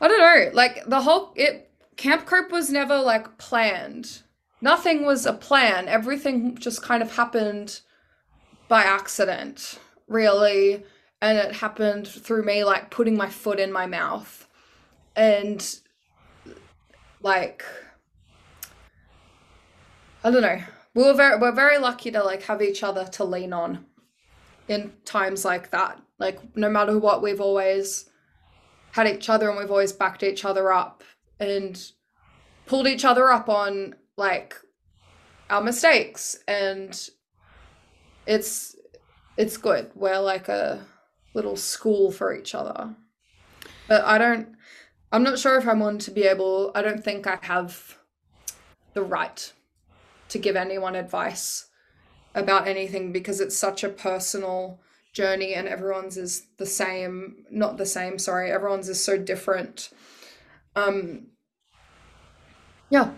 I 0.00 0.08
don't 0.08 0.18
know, 0.18 0.50
like 0.54 0.84
the 0.86 1.02
whole 1.02 1.32
it 1.36 1.70
Camp 1.96 2.26
Cope 2.26 2.50
was 2.50 2.70
never 2.70 2.98
like 2.98 3.38
planned. 3.38 4.22
Nothing 4.60 5.04
was 5.04 5.26
a 5.26 5.32
plan. 5.32 5.88
Everything 5.88 6.56
just 6.56 6.82
kind 6.82 7.02
of 7.02 7.16
happened 7.16 7.80
by 8.68 8.82
accident, 8.82 9.78
really. 10.06 10.84
And 11.20 11.36
it 11.36 11.56
happened 11.56 12.06
through 12.06 12.44
me 12.44 12.64
like 12.64 12.90
putting 12.90 13.16
my 13.16 13.28
foot 13.28 13.58
in 13.58 13.72
my 13.72 13.86
mouth. 13.86 14.46
And 15.16 15.62
like 17.20 17.64
I 20.24 20.30
don't 20.30 20.42
know. 20.42 20.60
We 20.98 21.04
were 21.04 21.14
very 21.14 21.38
we're 21.38 21.52
very 21.52 21.78
lucky 21.78 22.10
to 22.10 22.24
like 22.24 22.42
have 22.42 22.60
each 22.60 22.82
other 22.82 23.04
to 23.04 23.22
lean 23.22 23.52
on 23.52 23.86
in 24.66 24.94
times 25.04 25.44
like 25.44 25.70
that. 25.70 26.02
Like 26.18 26.56
no 26.56 26.68
matter 26.68 26.98
what, 26.98 27.22
we've 27.22 27.40
always 27.40 28.10
had 28.90 29.06
each 29.06 29.28
other 29.28 29.48
and 29.48 29.56
we've 29.56 29.70
always 29.70 29.92
backed 29.92 30.24
each 30.24 30.44
other 30.44 30.72
up 30.72 31.04
and 31.38 31.92
pulled 32.66 32.88
each 32.88 33.04
other 33.04 33.30
up 33.30 33.48
on 33.48 33.94
like 34.16 34.56
our 35.48 35.62
mistakes 35.62 36.36
and 36.48 37.10
it's 38.26 38.74
it's 39.36 39.56
good. 39.56 39.92
We're 39.94 40.18
like 40.18 40.48
a 40.48 40.84
little 41.32 41.54
school 41.54 42.10
for 42.10 42.34
each 42.34 42.56
other. 42.56 42.92
But 43.86 44.02
I 44.04 44.18
don't 44.18 44.48
I'm 45.12 45.22
not 45.22 45.38
sure 45.38 45.58
if 45.58 45.68
I'm 45.68 45.80
on 45.80 45.98
to 45.98 46.10
be 46.10 46.24
able 46.24 46.72
I 46.74 46.82
don't 46.82 47.04
think 47.04 47.28
I 47.28 47.38
have 47.42 47.98
the 48.94 49.04
right 49.04 49.52
to 50.28 50.38
give 50.38 50.56
anyone 50.56 50.94
advice 50.94 51.66
about 52.34 52.68
anything 52.68 53.12
because 53.12 53.40
it's 53.40 53.56
such 53.56 53.82
a 53.82 53.88
personal 53.88 54.80
journey 55.12 55.54
and 55.54 55.66
everyone's 55.66 56.16
is 56.16 56.46
the 56.58 56.66
same 56.66 57.44
not 57.50 57.76
the 57.78 57.86
same 57.86 58.18
sorry 58.18 58.50
everyone's 58.50 58.88
is 58.88 59.02
so 59.02 59.16
different. 59.18 59.90
Um 60.76 61.28
yeah. 62.90 63.10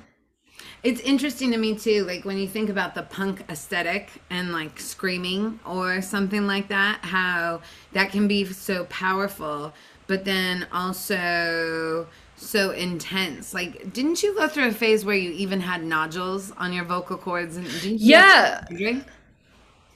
It's 0.83 1.01
interesting 1.01 1.51
to 1.51 1.59
me 1.59 1.77
too 1.77 2.05
like 2.05 2.25
when 2.25 2.39
you 2.39 2.49
think 2.49 2.71
about 2.71 2.95
the 2.95 3.03
punk 3.03 3.45
aesthetic 3.51 4.11
and 4.31 4.53
like 4.53 4.81
screaming 4.81 5.61
or 5.67 6.01
something 6.01 6.47
like 6.47 6.69
that 6.69 7.01
how 7.03 7.61
that 7.93 8.11
can 8.13 8.27
be 8.29 8.45
so 8.47 8.85
powerful 8.87 9.75
but 10.07 10.25
then 10.25 10.67
also 10.73 12.09
so 12.41 12.71
intense. 12.71 13.55
Like, 13.55 13.93
didn't 13.93 14.23
you 14.23 14.35
go 14.35 14.49
through 14.49 14.69
a 14.69 14.73
phase 14.73 15.05
where 15.05 15.17
you 15.17 15.31
even 15.31 15.61
had 15.61 15.85
nodules 15.85 16.53
on 16.53 16.73
your 16.73 16.85
vocal 16.85 17.17
cords? 17.17 17.57
And 17.57 17.67
didn't 17.67 18.01
yeah, 18.01 18.65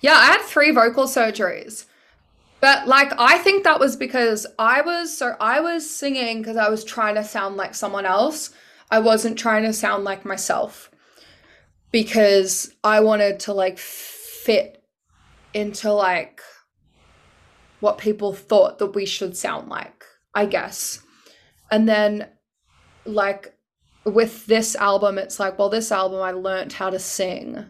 yeah, 0.00 0.14
I 0.14 0.26
had 0.26 0.42
three 0.42 0.70
vocal 0.70 1.04
surgeries. 1.04 1.86
But 2.60 2.86
like 2.86 3.12
I 3.18 3.38
think 3.38 3.64
that 3.64 3.80
was 3.80 3.96
because 3.96 4.46
I 4.58 4.80
was 4.80 5.16
so 5.16 5.36
I 5.40 5.60
was 5.60 5.88
singing 5.88 6.38
because 6.38 6.56
I 6.56 6.70
was 6.70 6.82
trying 6.82 7.14
to 7.16 7.24
sound 7.24 7.56
like 7.56 7.74
someone 7.74 8.06
else. 8.06 8.50
I 8.90 9.00
wasn't 9.00 9.38
trying 9.38 9.64
to 9.64 9.72
sound 9.72 10.04
like 10.04 10.24
myself 10.24 10.90
because 11.90 12.74
I 12.82 13.00
wanted 13.00 13.40
to 13.40 13.52
like 13.52 13.78
fit 13.78 14.82
into 15.52 15.92
like 15.92 16.40
what 17.80 17.98
people 17.98 18.32
thought 18.32 18.78
that 18.78 18.94
we 18.94 19.04
should 19.04 19.36
sound 19.36 19.68
like, 19.68 20.04
I 20.34 20.46
guess. 20.46 21.00
And 21.70 21.88
then 21.88 22.28
like 23.04 23.54
with 24.04 24.46
this 24.46 24.76
album, 24.76 25.18
it's 25.18 25.40
like, 25.40 25.58
well, 25.58 25.68
this 25.68 25.90
album 25.90 26.20
I 26.20 26.32
learned 26.32 26.74
how 26.74 26.90
to 26.90 26.98
sing. 26.98 27.64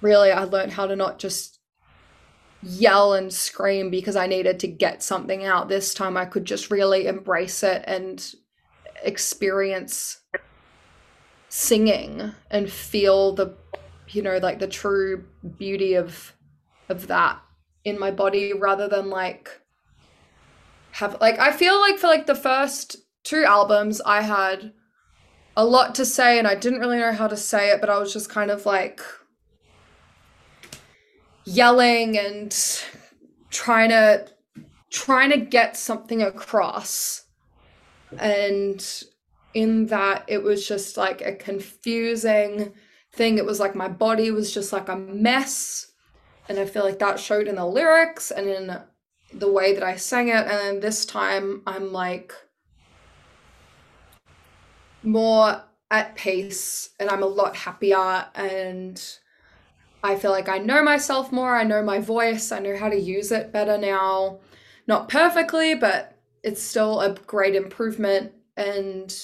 Really, 0.00 0.30
I 0.30 0.44
learned 0.44 0.72
how 0.72 0.86
to 0.86 0.96
not 0.96 1.18
just 1.18 1.58
yell 2.62 3.14
and 3.14 3.32
scream 3.32 3.90
because 3.90 4.16
I 4.16 4.26
needed 4.26 4.60
to 4.60 4.68
get 4.68 5.02
something 5.02 5.44
out. 5.44 5.68
This 5.68 5.94
time 5.94 6.16
I 6.16 6.24
could 6.24 6.44
just 6.44 6.70
really 6.70 7.06
embrace 7.06 7.62
it 7.62 7.84
and 7.86 8.24
experience 9.02 10.20
singing 11.48 12.32
and 12.50 12.70
feel 12.70 13.32
the 13.32 13.56
you 14.08 14.22
know 14.22 14.38
like 14.38 14.58
the 14.58 14.66
true 14.66 15.24
beauty 15.56 15.94
of 15.94 16.34
of 16.88 17.06
that 17.06 17.40
in 17.84 17.98
my 17.98 18.10
body 18.10 18.52
rather 18.52 18.88
than 18.88 19.08
like 19.08 19.62
have 20.92 21.16
like 21.20 21.38
I 21.38 21.52
feel 21.52 21.78
like 21.80 21.98
for 21.98 22.06
like 22.06 22.26
the 22.26 22.34
first 22.34 22.96
two 23.28 23.44
albums 23.44 24.00
I 24.06 24.22
had 24.22 24.72
a 25.54 25.62
lot 25.62 25.94
to 25.96 26.06
say 26.06 26.38
and 26.38 26.48
I 26.48 26.54
didn't 26.54 26.80
really 26.80 26.96
know 26.96 27.12
how 27.12 27.28
to 27.28 27.36
say 27.36 27.68
it, 27.68 27.80
but 27.82 27.90
I 27.90 27.98
was 27.98 28.10
just 28.10 28.30
kind 28.30 28.50
of 28.50 28.64
like 28.64 29.02
yelling 31.44 32.16
and 32.16 32.56
trying 33.50 33.90
to 33.90 34.28
trying 34.90 35.30
to 35.30 35.36
get 35.36 35.76
something 35.76 36.22
across. 36.22 37.26
And 38.18 38.82
in 39.52 39.86
that 39.88 40.24
it 40.26 40.42
was 40.42 40.66
just 40.66 40.96
like 40.96 41.20
a 41.20 41.34
confusing 41.34 42.72
thing. 43.12 43.36
It 43.36 43.44
was 43.44 43.60
like 43.60 43.74
my 43.74 43.88
body 43.88 44.30
was 44.30 44.54
just 44.54 44.72
like 44.72 44.88
a 44.88 44.96
mess. 44.96 45.92
And 46.48 46.58
I 46.58 46.64
feel 46.64 46.82
like 46.82 46.98
that 47.00 47.20
showed 47.20 47.46
in 47.46 47.56
the 47.56 47.66
lyrics 47.66 48.30
and 48.30 48.48
in 48.48 48.78
the 49.34 49.52
way 49.52 49.74
that 49.74 49.82
I 49.82 49.96
sang 49.96 50.28
it. 50.28 50.46
And 50.46 50.48
then 50.48 50.80
this 50.80 51.04
time 51.04 51.60
I'm 51.66 51.92
like 51.92 52.32
more 55.02 55.62
at 55.90 56.14
peace 56.16 56.90
and 57.00 57.08
I'm 57.08 57.22
a 57.22 57.26
lot 57.26 57.56
happier 57.56 58.26
and 58.34 59.02
I 60.02 60.16
feel 60.16 60.30
like 60.30 60.48
I 60.48 60.58
know 60.58 60.82
myself 60.82 61.32
more, 61.32 61.56
I 61.56 61.64
know 61.64 61.82
my 61.82 61.98
voice, 61.98 62.52
I 62.52 62.58
know 62.58 62.76
how 62.76 62.88
to 62.88 63.00
use 63.00 63.32
it 63.32 63.52
better 63.52 63.78
now. 63.78 64.38
Not 64.86 65.08
perfectly, 65.08 65.74
but 65.74 66.16
it's 66.42 66.62
still 66.62 67.00
a 67.00 67.14
great 67.14 67.54
improvement 67.54 68.32
and 68.56 69.14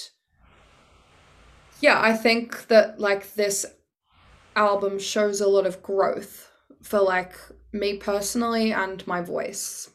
yeah, 1.81 2.01
I 2.01 2.15
think 2.15 2.69
that 2.69 2.99
like 2.99 3.35
this 3.35 3.67
album 4.57 4.99
shows 4.99 5.41
a 5.41 5.49
lot 5.49 5.67
of 5.67 5.83
growth 5.83 6.51
for 6.83 7.01
like 7.01 7.35
me 7.73 7.97
personally 7.97 8.73
and 8.73 9.07
my 9.07 9.21
voice. 9.21 9.91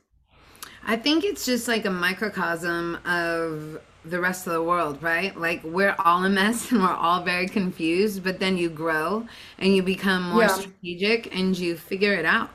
I 0.85 0.97
think 0.97 1.23
it's 1.23 1.45
just 1.45 1.67
like 1.67 1.85
a 1.85 1.91
microcosm 1.91 2.99
of 3.05 3.79
the 4.09 4.19
rest 4.19 4.47
of 4.47 4.53
the 4.53 4.63
world, 4.63 5.01
right? 5.01 5.37
Like 5.37 5.63
we're 5.63 5.95
all 5.99 6.23
a 6.23 6.29
mess 6.29 6.71
and 6.71 6.81
we're 6.81 6.93
all 6.93 7.23
very 7.23 7.47
confused, 7.47 8.23
but 8.23 8.39
then 8.39 8.57
you 8.57 8.69
grow 8.69 9.27
and 9.57 9.75
you 9.75 9.83
become 9.83 10.23
more 10.23 10.41
yeah. 10.41 10.47
strategic 10.47 11.35
and 11.35 11.57
you 11.57 11.77
figure 11.77 12.13
it 12.13 12.25
out. 12.25 12.49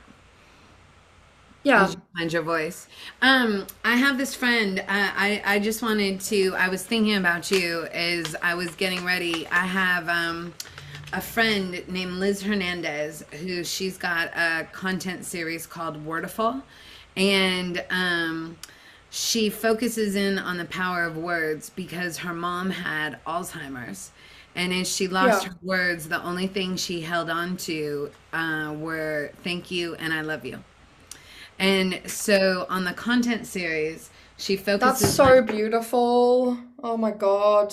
Yeah. 1.63 1.89
You 1.89 1.97
find 2.17 2.33
your 2.33 2.43
voice. 2.43 2.89
Um, 3.23 3.67
I 3.85 3.97
have 3.97 4.19
this 4.19 4.35
friend. 4.35 4.81
Uh, 4.81 4.85
I 4.89 5.43
I 5.47 5.59
just 5.59 5.83
wanted 5.83 6.21
to. 6.23 6.55
I 6.57 6.69
was 6.69 6.83
thinking 6.83 7.17
about 7.17 7.51
you 7.51 7.85
as 7.87 8.37
I 8.43 8.55
was 8.55 8.75
getting 8.75 9.03
ready. 9.05 9.47
I 9.49 9.67
have 9.67 10.09
um, 10.11 10.53
a 11.15 11.23
friend 11.23 11.83
named 11.89 12.13
Liz 12.13 12.43
Hernandez 12.43 13.25
who 13.41 13.65
she's 13.65 13.97
got 13.97 14.29
a 14.37 14.69
content 14.73 15.25
series 15.25 15.67
called 15.67 16.05
Wordiful, 16.05 16.63
and 17.17 17.83
um, 17.89 18.59
she 19.15 19.49
focuses 19.49 20.17
in 20.17 20.41
on 20.41 20.59
the 20.59 20.65
power 20.65 21.05
of 21.05 21.17
words 21.17 21.71
because 21.71 22.19
her 22.19 22.35
mom 22.35 22.69
had 22.69 23.25
Alzheimer's. 23.25 24.11
And 24.57 24.75
as 24.75 24.93
she 24.93 25.07
lost 25.07 25.45
yeah. 25.45 25.51
her 25.51 25.57
words, 25.63 26.09
the 26.09 26.21
only 26.21 26.49
thing 26.49 26.77
she 26.77 27.01
held 27.01 27.31
on 27.31 27.57
to 27.59 28.11
uh, 28.33 28.75
were 28.77 29.31
thank 29.45 29.71
you 29.71 29.95
and 29.95 30.13
I 30.13 30.23
love 30.23 30.45
you. 30.45 30.59
And 31.61 32.01
so 32.07 32.67
on 32.69 32.83
the 32.83 32.93
content 32.93 33.47
series, 33.47 34.11
she 34.37 34.57
focuses. 34.57 35.01
That's 35.03 35.15
so 35.15 35.39
on, 35.39 35.47
beautiful. 35.47 36.59
Oh 36.83 36.97
my 36.97 37.13
God. 37.13 37.73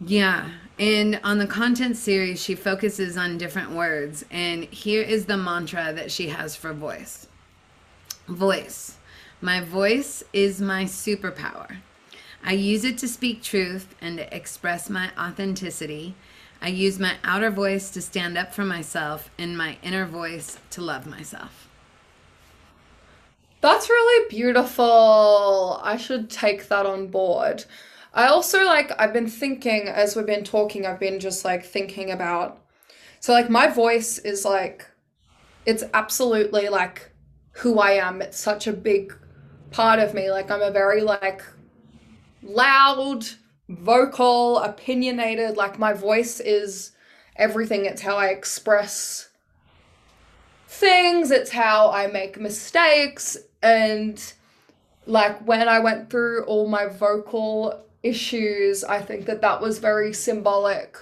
Yeah. 0.00 0.48
And 0.78 1.20
on 1.22 1.36
the 1.36 1.46
content 1.46 1.98
series, 1.98 2.42
she 2.42 2.54
focuses 2.54 3.18
on 3.18 3.36
different 3.36 3.72
words. 3.72 4.24
And 4.30 4.64
here 4.64 5.02
is 5.02 5.26
the 5.26 5.36
mantra 5.36 5.92
that 5.92 6.10
she 6.10 6.28
has 6.28 6.56
for 6.56 6.72
voice 6.72 7.26
voice. 8.28 8.96
My 9.44 9.60
voice 9.60 10.22
is 10.32 10.60
my 10.60 10.84
superpower. 10.84 11.78
I 12.44 12.52
use 12.52 12.84
it 12.84 12.96
to 12.98 13.08
speak 13.08 13.42
truth 13.42 13.92
and 14.00 14.18
to 14.18 14.36
express 14.36 14.88
my 14.88 15.10
authenticity. 15.18 16.14
I 16.60 16.68
use 16.68 17.00
my 17.00 17.16
outer 17.24 17.50
voice 17.50 17.90
to 17.90 18.00
stand 18.00 18.38
up 18.38 18.54
for 18.54 18.62
myself 18.62 19.30
and 19.36 19.58
my 19.58 19.78
inner 19.82 20.06
voice 20.06 20.60
to 20.70 20.80
love 20.80 21.08
myself. 21.08 21.68
That's 23.60 23.90
really 23.90 24.28
beautiful. 24.28 25.80
I 25.82 25.96
should 25.96 26.30
take 26.30 26.68
that 26.68 26.86
on 26.86 27.08
board. 27.08 27.64
I 28.14 28.28
also 28.28 28.64
like, 28.64 28.92
I've 28.96 29.12
been 29.12 29.26
thinking 29.26 29.88
as 29.88 30.14
we've 30.14 30.24
been 30.24 30.44
talking, 30.44 30.86
I've 30.86 31.00
been 31.00 31.18
just 31.18 31.44
like 31.44 31.64
thinking 31.64 32.12
about. 32.12 32.62
So, 33.18 33.32
like, 33.32 33.50
my 33.50 33.66
voice 33.66 34.18
is 34.18 34.44
like, 34.44 34.86
it's 35.66 35.82
absolutely 35.94 36.68
like 36.68 37.10
who 37.54 37.80
I 37.80 37.92
am. 37.92 38.22
It's 38.22 38.38
such 38.38 38.68
a 38.68 38.72
big 38.72 39.12
part 39.72 39.98
of 39.98 40.14
me. 40.14 40.30
Like 40.30 40.50
I'm 40.50 40.62
a 40.62 40.70
very 40.70 41.02
like 41.02 41.42
loud, 42.42 43.24
vocal, 43.68 44.58
opinionated, 44.58 45.56
like 45.56 45.78
my 45.78 45.92
voice 45.92 46.40
is 46.40 46.92
everything. 47.36 47.84
It's 47.84 48.02
how 48.02 48.16
I 48.16 48.28
express 48.28 49.28
things, 50.68 51.30
it's 51.30 51.50
how 51.50 51.90
I 51.90 52.06
make 52.06 52.40
mistakes 52.40 53.36
and 53.62 54.32
like 55.06 55.40
when 55.46 55.68
I 55.68 55.80
went 55.80 56.10
through 56.10 56.44
all 56.44 56.68
my 56.68 56.86
vocal 56.86 57.84
issues, 58.02 58.84
I 58.84 59.00
think 59.00 59.26
that 59.26 59.40
that 59.42 59.60
was 59.60 59.78
very 59.78 60.12
symbolic 60.12 60.98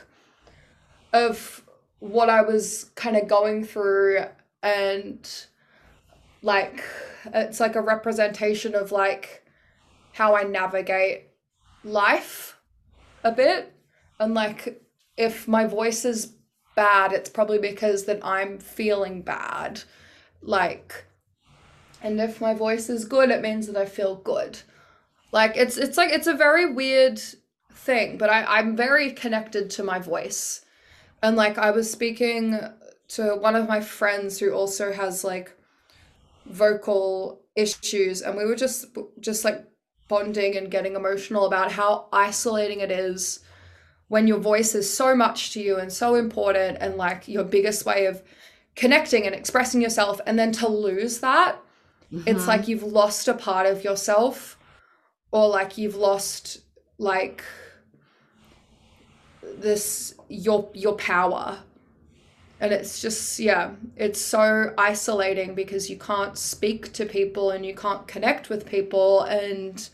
of 1.12 1.62
what 1.98 2.28
I 2.28 2.42
was 2.42 2.90
kind 2.94 3.16
of 3.16 3.28
going 3.28 3.64
through 3.64 4.24
and 4.62 5.28
like 6.42 6.82
it's 7.26 7.60
like 7.60 7.76
a 7.76 7.80
representation 7.80 8.74
of 8.74 8.92
like 8.92 9.44
how 10.12 10.34
I 10.34 10.42
navigate 10.42 11.28
life 11.84 12.58
a 13.24 13.32
bit. 13.32 13.72
And 14.18 14.34
like 14.34 14.82
if 15.16 15.48
my 15.48 15.66
voice 15.66 16.04
is 16.04 16.34
bad 16.76 17.12
it's 17.12 17.28
probably 17.28 17.58
because 17.58 18.04
that 18.04 18.24
I'm 18.24 18.58
feeling 18.58 19.22
bad. 19.22 19.82
Like 20.42 21.04
and 22.02 22.20
if 22.20 22.40
my 22.40 22.54
voice 22.54 22.88
is 22.88 23.04
good 23.04 23.30
it 23.30 23.42
means 23.42 23.66
that 23.66 23.76
I 23.76 23.86
feel 23.86 24.16
good. 24.16 24.60
Like 25.32 25.56
it's 25.56 25.76
it's 25.76 25.96
like 25.96 26.10
it's 26.10 26.26
a 26.26 26.34
very 26.34 26.72
weird 26.72 27.20
thing 27.72 28.18
but 28.18 28.30
I 28.30 28.44
I'm 28.44 28.76
very 28.76 29.12
connected 29.12 29.70
to 29.70 29.84
my 29.84 29.98
voice. 29.98 30.64
And 31.22 31.36
like 31.36 31.58
I 31.58 31.70
was 31.70 31.90
speaking 31.90 32.58
to 33.08 33.34
one 33.34 33.56
of 33.56 33.68
my 33.68 33.80
friends 33.80 34.38
who 34.38 34.52
also 34.52 34.92
has 34.92 35.24
like 35.24 35.52
vocal 36.50 37.42
issues 37.56 38.22
and 38.22 38.36
we 38.36 38.44
were 38.44 38.54
just 38.54 38.86
just 39.20 39.44
like 39.44 39.64
bonding 40.08 40.56
and 40.56 40.70
getting 40.70 40.96
emotional 40.96 41.46
about 41.46 41.72
how 41.72 42.08
isolating 42.12 42.80
it 42.80 42.90
is 42.90 43.40
when 44.08 44.26
your 44.26 44.38
voice 44.38 44.74
is 44.74 44.92
so 44.92 45.14
much 45.14 45.52
to 45.52 45.60
you 45.60 45.76
and 45.76 45.92
so 45.92 46.16
important 46.16 46.78
and 46.80 46.96
like 46.96 47.28
your 47.28 47.44
biggest 47.44 47.86
way 47.86 48.06
of 48.06 48.22
connecting 48.74 49.24
and 49.26 49.34
expressing 49.34 49.80
yourself 49.80 50.20
and 50.26 50.38
then 50.38 50.50
to 50.50 50.66
lose 50.68 51.20
that 51.20 51.60
mm-hmm. 52.12 52.26
it's 52.26 52.46
like 52.46 52.66
you've 52.66 52.82
lost 52.82 53.28
a 53.28 53.34
part 53.34 53.66
of 53.66 53.84
yourself 53.84 54.58
or 55.32 55.48
like 55.48 55.78
you've 55.78 55.96
lost 55.96 56.60
like 56.98 57.44
this 59.42 60.14
your 60.28 60.68
your 60.74 60.94
power 60.96 61.58
and 62.60 62.72
it's 62.72 63.00
just 63.00 63.40
yeah 63.40 63.70
it's 63.96 64.20
so 64.20 64.72
isolating 64.76 65.54
because 65.54 65.88
you 65.88 65.96
can't 65.96 66.36
speak 66.36 66.92
to 66.92 67.06
people 67.06 67.50
and 67.50 67.64
you 67.64 67.74
can't 67.74 68.06
connect 68.06 68.50
with 68.50 68.66
people 68.66 69.22
and 69.22 69.88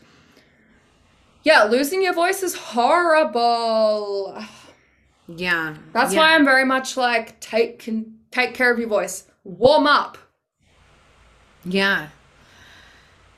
yeah 1.43 1.63
losing 1.63 2.03
your 2.03 2.13
voice 2.13 2.43
is 2.43 2.55
horrible. 2.55 4.37
Yeah 5.27 5.75
that's 5.93 6.13
yeah. 6.13 6.19
why 6.19 6.35
i'm 6.35 6.45
very 6.45 6.65
much 6.65 6.97
like 6.97 7.39
take 7.39 7.79
can 7.79 8.19
take 8.31 8.53
care 8.53 8.71
of 8.71 8.77
your 8.77 8.89
voice. 8.89 9.23
Warm 9.43 9.87
up. 9.87 10.17
Yeah. 11.63 12.09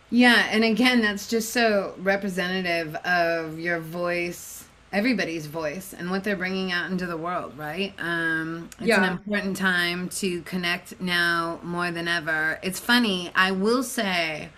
Yeah 0.10 0.48
and 0.50 0.64
again 0.64 1.02
that's 1.02 1.28
just 1.28 1.54
so 1.54 1.94
representative 2.00 2.96
of 2.96 3.60
your 3.60 3.80
voice 3.80 4.66
everybody's 4.92 5.46
voice 5.46 5.94
and 5.94 6.10
what 6.10 6.24
they're 6.24 6.36
bringing 6.36 6.72
out 6.72 6.90
into 6.90 7.06
the 7.06 7.18
world, 7.18 7.58
right? 7.58 7.94
Um, 8.00 8.70
it's 8.80 8.88
yeah. 8.88 9.04
an 9.04 9.12
important 9.12 9.56
time 9.56 10.10
to 10.10 10.42
connect 10.44 11.00
now 11.00 11.60
more 11.64 11.92
than 11.92 12.08
ever. 12.08 12.60
It's 12.64 12.80
funny, 12.80 13.32
I 13.36 13.52
will 13.52 13.84
say, 13.84 14.50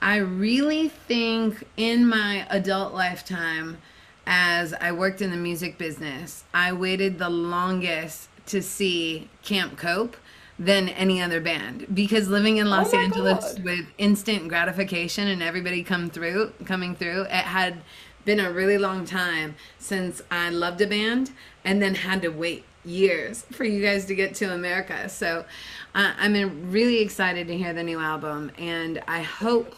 I 0.00 0.16
really 0.16 0.88
think 0.88 1.66
in 1.76 2.06
my 2.06 2.46
adult 2.50 2.94
lifetime, 2.94 3.78
as 4.26 4.72
I 4.74 4.92
worked 4.92 5.20
in 5.20 5.30
the 5.30 5.36
music 5.36 5.76
business, 5.76 6.44
I 6.54 6.72
waited 6.72 7.18
the 7.18 7.28
longest 7.28 8.28
to 8.46 8.62
see 8.62 9.28
Camp 9.42 9.76
Cope 9.76 10.16
than 10.58 10.88
any 10.90 11.20
other 11.20 11.40
band 11.40 11.86
because 11.92 12.28
living 12.28 12.58
in 12.58 12.70
Los 12.70 12.94
oh 12.94 12.98
Angeles 12.98 13.54
God. 13.54 13.64
with 13.64 13.86
instant 13.98 14.48
gratification 14.48 15.26
and 15.26 15.42
everybody 15.42 15.82
come 15.82 16.08
through 16.08 16.52
coming 16.64 16.94
through 16.94 17.22
it 17.22 17.30
had 17.30 17.82
been 18.24 18.40
a 18.40 18.50
really 18.50 18.78
long 18.78 19.04
time 19.04 19.56
since 19.78 20.22
I 20.30 20.50
loved 20.50 20.80
a 20.80 20.86
band 20.86 21.30
and 21.64 21.80
then 21.82 21.94
had 21.94 22.22
to 22.22 22.28
wait 22.28 22.64
years 22.84 23.42
for 23.52 23.64
you 23.64 23.82
guys 23.82 24.06
to 24.06 24.14
get 24.14 24.34
to 24.36 24.52
America. 24.52 25.08
So 25.08 25.44
uh, 25.94 26.12
I'm 26.18 26.70
really 26.70 27.00
excited 27.00 27.46
to 27.48 27.56
hear 27.56 27.72
the 27.72 27.82
new 27.82 27.98
album, 28.00 28.50
and 28.58 29.02
I 29.08 29.22
hope 29.22 29.74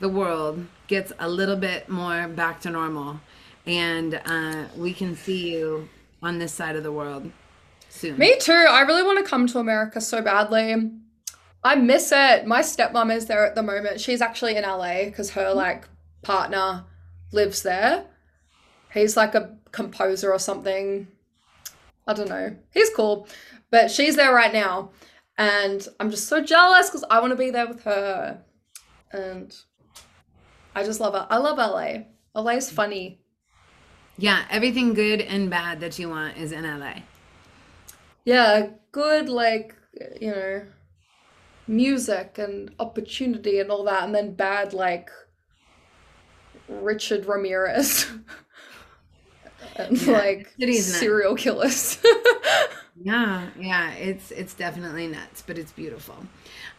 the 0.00 0.08
world 0.08 0.66
gets 0.88 1.12
a 1.18 1.28
little 1.28 1.56
bit 1.56 1.88
more 1.88 2.26
back 2.26 2.60
to 2.62 2.70
normal 2.70 3.20
and 3.66 4.20
uh, 4.24 4.64
we 4.76 4.92
can 4.92 5.16
see 5.16 5.52
you 5.52 5.88
on 6.22 6.38
this 6.38 6.52
side 6.52 6.76
of 6.76 6.82
the 6.82 6.92
world 6.92 7.30
soon. 7.88 8.18
Me 8.18 8.36
too. 8.38 8.52
I 8.52 8.80
really 8.82 9.02
want 9.02 9.18
to 9.18 9.24
come 9.24 9.46
to 9.48 9.58
America 9.58 10.00
so 10.00 10.20
badly. 10.20 10.90
I 11.64 11.74
miss 11.76 12.10
it. 12.12 12.46
My 12.46 12.60
stepmom 12.60 13.14
is 13.14 13.26
there 13.26 13.46
at 13.46 13.54
the 13.54 13.62
moment. 13.62 14.00
She's 14.00 14.20
actually 14.20 14.56
in 14.56 14.64
LA 14.64 15.04
because 15.04 15.30
her 15.30 15.52
like 15.52 15.88
partner 16.22 16.84
lives 17.32 17.62
there. 17.62 18.04
He's 18.92 19.16
like 19.16 19.34
a 19.34 19.56
composer 19.72 20.32
or 20.32 20.38
something. 20.38 21.08
I 22.06 22.12
don't 22.12 22.28
know. 22.28 22.56
He's 22.72 22.90
cool. 22.90 23.26
But 23.70 23.90
she's 23.90 24.16
there 24.16 24.34
right 24.34 24.52
now. 24.52 24.90
And 25.38 25.86
I'm 25.98 26.10
just 26.10 26.28
so 26.28 26.42
jealous 26.42 26.90
because 26.90 27.04
I 27.10 27.20
want 27.20 27.32
to 27.32 27.36
be 27.36 27.50
there 27.50 27.66
with 27.66 27.82
her. 27.84 28.42
And 29.10 29.54
I 30.74 30.84
just 30.84 31.00
love 31.00 31.14
it. 31.14 31.22
I 31.30 31.38
love 31.38 31.58
LA. 31.58 32.04
LA 32.34 32.52
is 32.52 32.70
funny. 32.70 33.20
Yeah, 34.18 34.44
everything 34.50 34.92
good 34.92 35.22
and 35.22 35.48
bad 35.48 35.80
that 35.80 35.98
you 35.98 36.10
want 36.10 36.36
is 36.36 36.52
in 36.52 36.64
LA. 36.64 36.96
Yeah, 38.24 38.68
good, 38.92 39.28
like, 39.28 39.74
you 40.20 40.30
know, 40.30 40.62
music 41.66 42.38
and 42.38 42.74
opportunity 42.78 43.58
and 43.58 43.70
all 43.70 43.84
that. 43.84 44.04
And 44.04 44.14
then 44.14 44.34
bad, 44.34 44.74
like, 44.74 45.10
Richard 46.80 47.26
Ramirez. 47.26 48.06
and 49.76 50.00
yeah, 50.00 50.12
like 50.12 50.54
serial 50.74 51.34
killers. 51.34 51.98
yeah, 53.02 53.48
yeah, 53.58 53.92
it's 53.94 54.30
it's 54.30 54.54
definitely 54.54 55.06
nuts, 55.06 55.42
but 55.46 55.58
it's 55.58 55.72
beautiful. 55.72 56.16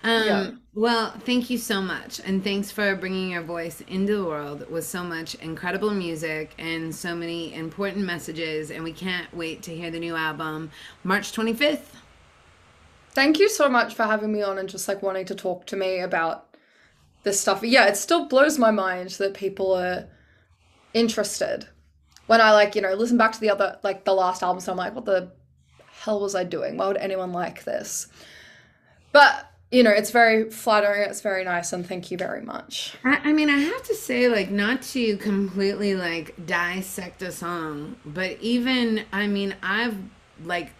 Um, 0.04 0.24
yeah. 0.28 0.52
Well, 0.74 1.12
thank 1.26 1.50
you 1.50 1.58
so 1.58 1.82
much, 1.82 2.20
and 2.26 2.44
thanks 2.44 2.72
for 2.72 2.96
bringing 2.96 3.32
your 3.32 3.42
voice 3.42 3.82
into 3.82 4.18
the 4.18 4.26
world 4.26 4.70
with 4.70 4.86
so 4.86 5.04
much 5.04 5.36
incredible 5.36 5.92
music 5.92 6.54
and 6.58 6.94
so 6.94 7.16
many 7.16 7.54
important 7.54 8.06
messages. 8.06 8.72
And 8.72 8.84
we 8.84 8.94
can't 8.94 9.34
wait 9.34 9.64
to 9.64 9.76
hear 9.76 9.92
the 9.92 10.00
new 10.00 10.16
album, 10.16 10.72
March 11.04 11.32
twenty 11.32 11.54
fifth. 11.54 11.96
Thank 13.12 13.40
you 13.40 13.48
so 13.50 13.70
much 13.70 13.94
for 13.94 14.04
having 14.04 14.32
me 14.32 14.42
on 14.42 14.58
and 14.58 14.68
just 14.68 14.88
like 14.88 15.02
wanting 15.04 15.26
to 15.28 15.36
talk 15.36 15.66
to 15.68 15.76
me 15.76 16.00
about 16.00 16.53
this 17.24 17.40
stuff. 17.40 17.64
Yeah, 17.64 17.88
it 17.88 17.98
still 17.98 18.26
blows 18.28 18.60
my 18.60 18.72
mind 18.72 19.12
that 19.12 19.34
people 19.34 19.74
are 19.74 20.06
interested. 20.94 21.68
When 22.28 22.40
I 22.40 22.52
like, 22.52 22.76
you 22.76 22.82
know, 22.82 22.94
listen 22.94 23.18
back 23.18 23.34
to 23.34 23.40
the 23.40 23.50
other 23.50 23.80
like 23.84 24.06
the 24.06 24.14
last 24.14 24.44
album, 24.44 24.62
so 24.62 24.72
I'm 24.72 24.78
like, 24.78 24.96
what 24.96 25.06
the 25.06 25.32
hell 26.04 26.20
was 26.20 26.36
I 26.36 26.44
doing? 26.44 26.78
Why 26.78 26.88
would 26.88 26.98
anyone 26.98 27.32
like 27.32 27.64
this? 27.64 28.08
But 29.12 29.50
you 29.72 29.82
know, 29.82 29.90
it's 29.90 30.12
very 30.12 30.52
flattering. 30.52 31.10
It's 31.10 31.22
very 31.22 31.44
nice, 31.44 31.74
and 31.74 31.86
thank 31.86 32.12
you 32.12 32.18
very 32.18 32.42
much. 32.42 32.96
I, 33.04 33.30
I, 33.30 33.34
mean, 33.34 33.50
I 33.50 33.58
have 33.58 33.82
to 33.84 33.96
say, 33.96 34.30
like, 34.30 34.52
not 34.52 34.84
to 34.84 35.18
completely 35.18 35.96
like 35.96 36.46
dissect 36.46 37.24
a 37.24 37.32
song, 37.32 37.96
but 38.06 38.40
even, 38.40 39.04
I 39.12 39.26
mean, 39.26 39.56
I've 39.64 39.98
like, 40.46 40.74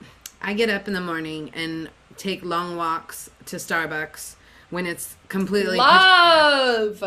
I 0.44 0.54
get 0.54 0.70
up 0.70 0.88
in 0.88 0.94
the 0.94 1.02
morning 1.02 1.50
and 1.56 1.90
take 2.18 2.46
long 2.46 2.76
walks 2.76 3.32
to 3.48 3.56
Starbucks 3.56 4.36
when 4.74 4.86
it's 4.86 5.16
completely 5.30 5.78
love! 5.78 7.02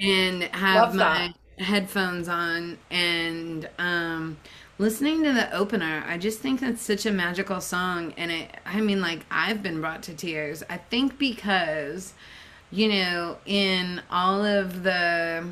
and 0.00 0.42
have 0.44 0.88
love 0.88 0.94
my 0.94 1.34
that. 1.56 1.64
headphones 1.64 2.28
on 2.28 2.78
and 2.90 3.68
um 3.78 4.36
listening 4.78 5.24
to 5.24 5.32
the 5.32 5.52
opener. 5.52 6.04
I 6.06 6.18
just 6.18 6.38
think 6.38 6.60
that's 6.60 6.80
such 6.80 7.04
a 7.04 7.10
magical 7.10 7.60
song 7.60 8.14
and 8.16 8.30
it 8.30 8.50
i 8.64 8.80
mean 8.80 9.00
like 9.00 9.20
i've 9.30 9.62
been 9.62 9.80
brought 9.80 10.02
to 10.04 10.14
tears. 10.14 10.62
I 10.70 10.76
think 10.78 11.18
because 11.18 12.14
you 12.70 12.88
know 12.88 13.38
in 13.46 14.00
all 14.10 14.44
of 14.44 14.82
the 14.84 15.44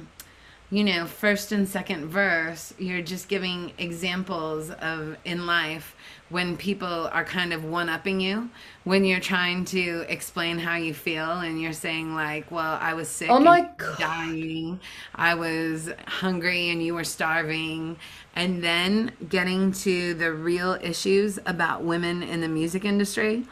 you 0.71 0.85
know 0.85 1.07
first 1.07 1.53
and 1.53 1.69
second 1.69 2.07
verse 2.09 2.75
you're 2.79 3.03
just 3.03 3.29
giving 3.29 3.73
examples 3.79 4.71
of 4.71 5.17
in 5.25 5.47
life 5.47 5.95
when 6.29 6.57
people 6.57 7.09
are 7.13 7.25
kind 7.25 7.53
of 7.53 7.65
one 7.65 7.89
upping 7.89 8.21
you 8.21 8.51
when 8.85 9.05
you're 9.05 9.21
trying 9.21 9.65
to 9.65 10.05
explain 10.09 10.59
how 10.59 10.75
you 10.75 10.93
feel 10.93 11.31
and 11.41 11.61
you're 11.61 11.73
saying 11.73 12.15
like 12.15 12.51
well 12.51 12.79
i 12.81 12.95
was 12.95 13.09
sick 13.09 13.31
oh 13.31 13.39
my 13.39 13.69
God. 13.77 13.99
dying. 13.99 14.81
I 15.15 15.35
was 15.35 15.91
hungry 16.07 16.71
and 16.71 16.83
you 16.83 16.95
were 16.95 17.05
starving. 17.05 17.97
And 18.35 18.63
then 18.63 19.13
getting 19.29 19.73
to 19.73 20.15
the 20.15 20.33
real 20.33 20.79
issues 20.83 21.39
about 21.47 21.83
women 21.83 22.23
in 22.23 22.41
the 22.41 22.49
music 22.49 22.85
industry. 22.85 23.45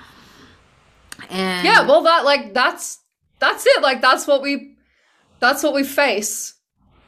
And 1.30 1.64
yeah 1.64 1.86
well 1.86 2.02
that 2.02 2.24
like 2.24 2.54
that's 2.54 3.00
that's 3.38 3.66
it. 3.66 3.82
Like 3.82 4.00
that's 4.00 4.26
what 4.26 4.42
we 4.42 4.76
that's 5.40 5.62
what 5.62 5.74
we 5.74 5.84
face. 5.84 6.54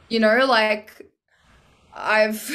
You 0.09 0.21
know 0.21 0.45
like 0.47 1.03
i've 1.99 2.51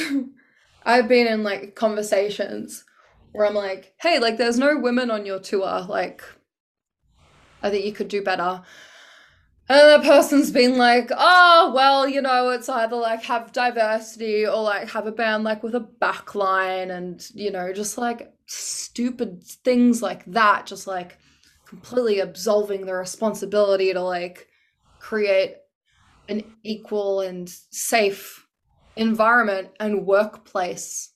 i've 0.86 1.08
been 1.08 1.26
in 1.26 1.43
like 1.43 1.76
conversations 1.76 2.86
where 3.32 3.46
I'm 3.46 3.56
like, 3.56 3.94
hey, 4.02 4.20
like 4.20 4.38
there's 4.38 4.60
no 4.60 4.78
women 4.78 5.12
on 5.12 5.26
your 5.26 5.39
tour. 5.39 5.86
Like, 5.88 6.24
I 7.63 7.70
think 7.70 7.86
you 7.86 7.94
could 7.94 8.08
do 8.08 8.22
better. 8.24 8.62
And 9.70 10.04
the 10.04 10.06
person's 10.06 10.52
been 10.52 10.78
like, 10.78 11.12
oh, 11.15 11.72
well, 11.74 12.08
you 12.08 12.22
know, 12.22 12.50
it's 12.50 12.67
either 12.67 12.96
like 12.98 13.24
have 13.24 13.54
diversity 13.54 14.46
or 14.46 14.62
like 14.62 14.89
have 14.89 15.08
a 15.08 15.13
band 15.13 15.46
like 15.46 15.63
with 15.63 15.76
a 15.76 15.88
backline 16.02 16.91
and, 16.91 17.26
you 17.34 17.52
know, 17.52 17.72
just 17.72 17.98
like 17.98 18.34
stupid 18.48 19.44
things 19.44 20.02
like 20.02 20.26
that, 20.26 20.65
just 20.65 20.88
like 20.88 21.20
completely 21.65 22.20
absolving 22.20 22.86
the 22.86 22.94
responsibility 22.94 23.94
to 23.94 24.02
like 24.02 24.50
create 25.00 25.56
an 26.28 26.44
equal 26.63 27.22
and 27.22 27.48
safe 27.48 28.46
environment 28.98 29.70
and 29.80 30.06
workplace 30.06 31.11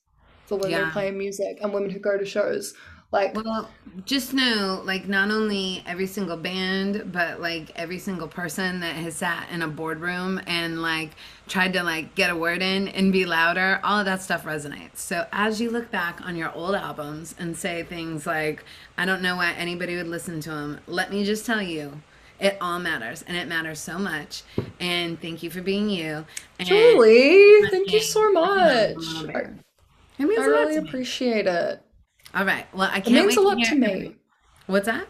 for 0.45 0.57
women 0.57 0.71
Yeah. 0.71 0.91
playing 0.91 1.17
music 1.17 1.59
and 1.61 1.73
women 1.73 1.89
who 1.89 1.99
go 1.99 2.17
to 2.17 2.25
shows. 2.25 2.73
Like, 3.11 3.35
Well, 3.35 3.69
just 4.03 4.33
know, 4.33 4.81
like, 4.83 5.07
not 5.07 5.31
only 5.31 5.83
every 5.85 6.07
single 6.07 6.35
band, 6.35 7.11
but 7.13 7.39
like 7.39 7.71
every 7.75 7.99
single 7.99 8.27
person 8.27 8.81
that 8.81 8.95
has 8.95 9.15
sat 9.15 9.47
in 9.51 9.61
a 9.61 9.67
boardroom 9.67 10.41
and 10.47 10.81
like 10.81 11.11
tried 11.47 11.71
to 11.73 11.83
like 11.83 12.15
get 12.15 12.29
a 12.29 12.35
word 12.35 12.61
in 12.61 12.89
and 12.89 13.13
be 13.13 13.25
louder, 13.25 13.79
all 13.83 13.99
of 13.99 14.05
that 14.05 14.21
stuff 14.21 14.43
resonates. 14.43 14.97
So 14.97 15.27
as 15.31 15.61
you 15.61 15.69
look 15.71 15.91
back 15.91 16.19
on 16.25 16.35
your 16.35 16.51
old 16.53 16.75
albums 16.75 17.35
and 17.39 17.55
say 17.55 17.83
things 17.83 18.25
like, 18.27 18.65
I 18.97 19.05
don't 19.05 19.21
know 19.21 19.37
why 19.37 19.53
anybody 19.53 19.95
would 19.95 20.07
listen 20.07 20.41
to 20.41 20.49
them, 20.49 20.79
let 20.87 21.09
me 21.11 21.23
just 21.23 21.45
tell 21.45 21.61
you. 21.61 22.01
It 22.37 22.57
all 22.59 22.79
matters, 22.79 23.23
and 23.25 23.37
it 23.37 23.47
matters 23.47 23.79
so 23.79 23.97
much. 23.97 24.43
And 24.81 25.21
thank 25.21 25.41
you 25.41 25.49
for 25.49 25.61
being 25.61 25.89
you. 25.89 26.25
And 26.59 26.67
Julie, 26.67 27.61
thank 27.71 27.93
you 27.93 28.01
so 28.01 28.29
much. 28.33 29.55
Little 30.19 30.31
I. 30.31 30.35
It 30.35 30.37
means 30.37 30.39
I 30.39 30.45
a 30.45 30.49
lot 30.49 30.59
really 30.61 30.75
to 30.75 30.81
me. 30.81 30.87
appreciate 30.87 31.47
it. 31.47 31.81
All 32.33 32.45
right. 32.45 32.65
Well, 32.73 32.89
I 32.91 32.99
can't 32.99 33.07
It 33.07 33.11
means 33.13 33.27
wait 33.27 33.37
a 33.37 33.41
lot 33.41 33.57
hear 33.57 33.65
to 33.67 33.75
me. 33.75 33.87
everybody- 33.87 34.15
What's 34.67 34.85
that? 34.87 35.07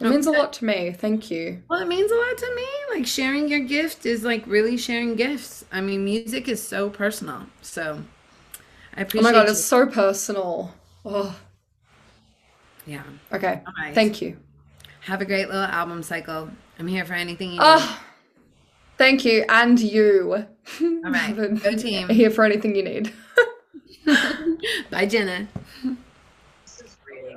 It 0.00 0.08
means 0.08 0.26
a 0.26 0.32
lot 0.32 0.52
to 0.54 0.64
me. 0.64 0.92
Thank 0.92 1.30
you. 1.30 1.62
Well, 1.70 1.80
it 1.80 1.86
means 1.86 2.10
a 2.10 2.16
lot 2.16 2.36
to 2.36 2.54
me. 2.56 2.66
Like 2.92 3.06
sharing 3.06 3.48
your 3.48 3.60
gift 3.60 4.04
is 4.04 4.24
like 4.24 4.44
really 4.46 4.76
sharing 4.76 5.14
gifts. 5.14 5.64
I 5.70 5.80
mean, 5.80 6.04
music 6.04 6.48
is 6.48 6.60
so 6.60 6.90
personal. 6.90 7.46
So 7.62 8.02
I 8.96 9.02
appreciate. 9.02 9.28
Oh 9.28 9.32
my 9.32 9.38
god, 9.38 9.46
you. 9.46 9.52
it's 9.52 9.64
so 9.64 9.86
personal. 9.86 10.74
Oh, 11.04 11.38
yeah. 12.84 13.02
okay. 13.32 13.62
All 13.64 13.72
right. 13.80 13.94
Thank 13.94 14.20
you. 14.20 14.36
Have 15.02 15.20
a 15.20 15.24
great 15.24 15.46
little 15.46 15.62
album 15.62 16.02
cycle. 16.02 16.50
I'm 16.78 16.88
here 16.88 17.04
for 17.04 17.14
anything 17.14 17.52
you 17.52 17.58
ah. 17.60 17.76
need. 17.76 17.84
Oh, 17.84 18.00
thank 18.98 19.24
you, 19.24 19.44
and 19.48 19.78
you. 19.78 20.44
All 20.80 21.10
right. 21.10 21.38
I'm 21.38 21.56
Go 21.56 21.76
team. 21.76 22.08
Here 22.10 22.30
for 22.30 22.44
anything 22.44 22.74
you 22.74 22.82
need. 22.82 23.12
Bye, 24.90 25.06
Jenna. 25.06 25.48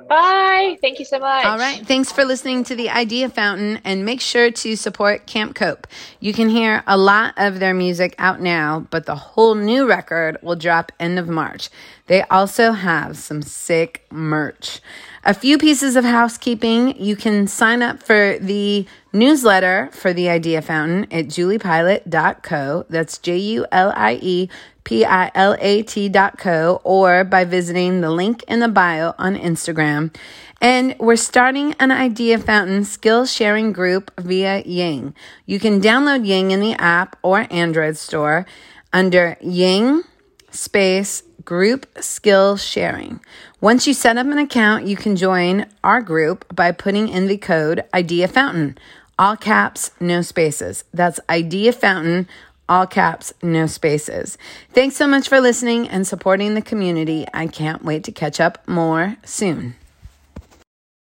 Bye. 0.08 0.78
Thank 0.80 1.00
you 1.00 1.04
so 1.04 1.18
much. 1.18 1.44
All 1.44 1.58
right. 1.58 1.84
Thanks 1.84 2.12
for 2.12 2.24
listening 2.24 2.62
to 2.64 2.76
the 2.76 2.90
Idea 2.90 3.28
Fountain 3.28 3.80
and 3.84 4.04
make 4.04 4.20
sure 4.20 4.50
to 4.52 4.76
support 4.76 5.26
Camp 5.26 5.56
Cope. 5.56 5.86
You 6.20 6.32
can 6.32 6.48
hear 6.48 6.84
a 6.86 6.96
lot 6.96 7.34
of 7.36 7.58
their 7.58 7.74
music 7.74 8.14
out 8.18 8.40
now, 8.40 8.86
but 8.90 9.06
the 9.06 9.16
whole 9.16 9.56
new 9.56 9.86
record 9.86 10.38
will 10.42 10.54
drop 10.54 10.92
end 11.00 11.18
of 11.18 11.28
March. 11.28 11.70
They 12.06 12.22
also 12.22 12.72
have 12.72 13.16
some 13.16 13.42
sick 13.42 14.06
merch. 14.12 14.80
A 15.24 15.34
few 15.34 15.58
pieces 15.58 15.96
of 15.96 16.04
housekeeping. 16.04 17.00
You 17.02 17.16
can 17.16 17.48
sign 17.48 17.82
up 17.82 18.00
for 18.00 18.38
the 18.38 18.86
newsletter 19.16 19.88
for 19.92 20.12
the 20.12 20.28
Idea 20.28 20.62
Fountain 20.62 21.04
at 21.10 21.26
juliepilat.co. 21.26 22.86
That's 22.88 23.18
J 23.18 23.36
U 23.36 23.66
L 23.72 23.92
I 23.96 24.18
E 24.20 24.48
P 24.84 25.04
I 25.04 25.30
L 25.34 25.56
A 25.58 25.82
T 25.82 26.08
dot 26.08 26.38
co 26.38 26.80
or 26.84 27.24
by 27.24 27.44
visiting 27.44 28.00
the 28.00 28.10
link 28.10 28.44
in 28.46 28.60
the 28.60 28.68
bio 28.68 29.14
on 29.18 29.34
Instagram. 29.34 30.14
And 30.60 30.94
we're 30.98 31.16
starting 31.16 31.74
an 31.80 31.90
Idea 31.90 32.38
Fountain 32.38 32.84
skill 32.84 33.26
sharing 33.26 33.72
group 33.72 34.10
via 34.18 34.62
Ying. 34.64 35.14
You 35.44 35.58
can 35.58 35.80
download 35.80 36.26
Ying 36.26 36.50
in 36.50 36.60
the 36.60 36.74
app 36.74 37.18
or 37.22 37.46
Android 37.50 37.96
store 37.96 38.46
under 38.92 39.36
Ying 39.40 40.02
space 40.50 41.22
group 41.44 41.86
skill 42.00 42.56
sharing. 42.56 43.20
Once 43.60 43.86
you 43.86 43.94
set 43.94 44.18
up 44.18 44.26
an 44.26 44.38
account, 44.38 44.86
you 44.86 44.96
can 44.96 45.16
join 45.16 45.66
our 45.82 46.02
group 46.02 46.44
by 46.54 46.72
putting 46.72 47.08
in 47.08 47.26
the 47.26 47.38
code 47.38 47.84
Idea 47.94 48.28
Fountain. 48.28 48.76
All 49.18 49.36
caps, 49.36 49.92
no 49.98 50.20
spaces. 50.20 50.84
That's 50.92 51.18
Idea 51.30 51.72
Fountain, 51.72 52.28
all 52.68 52.86
caps, 52.86 53.32
no 53.42 53.66
spaces. 53.66 54.36
Thanks 54.74 54.96
so 54.96 55.06
much 55.06 55.26
for 55.28 55.40
listening 55.40 55.88
and 55.88 56.06
supporting 56.06 56.52
the 56.52 56.60
community. 56.60 57.24
I 57.32 57.46
can't 57.46 57.82
wait 57.82 58.04
to 58.04 58.12
catch 58.12 58.40
up 58.40 58.66
more 58.68 59.16
soon. 59.24 59.74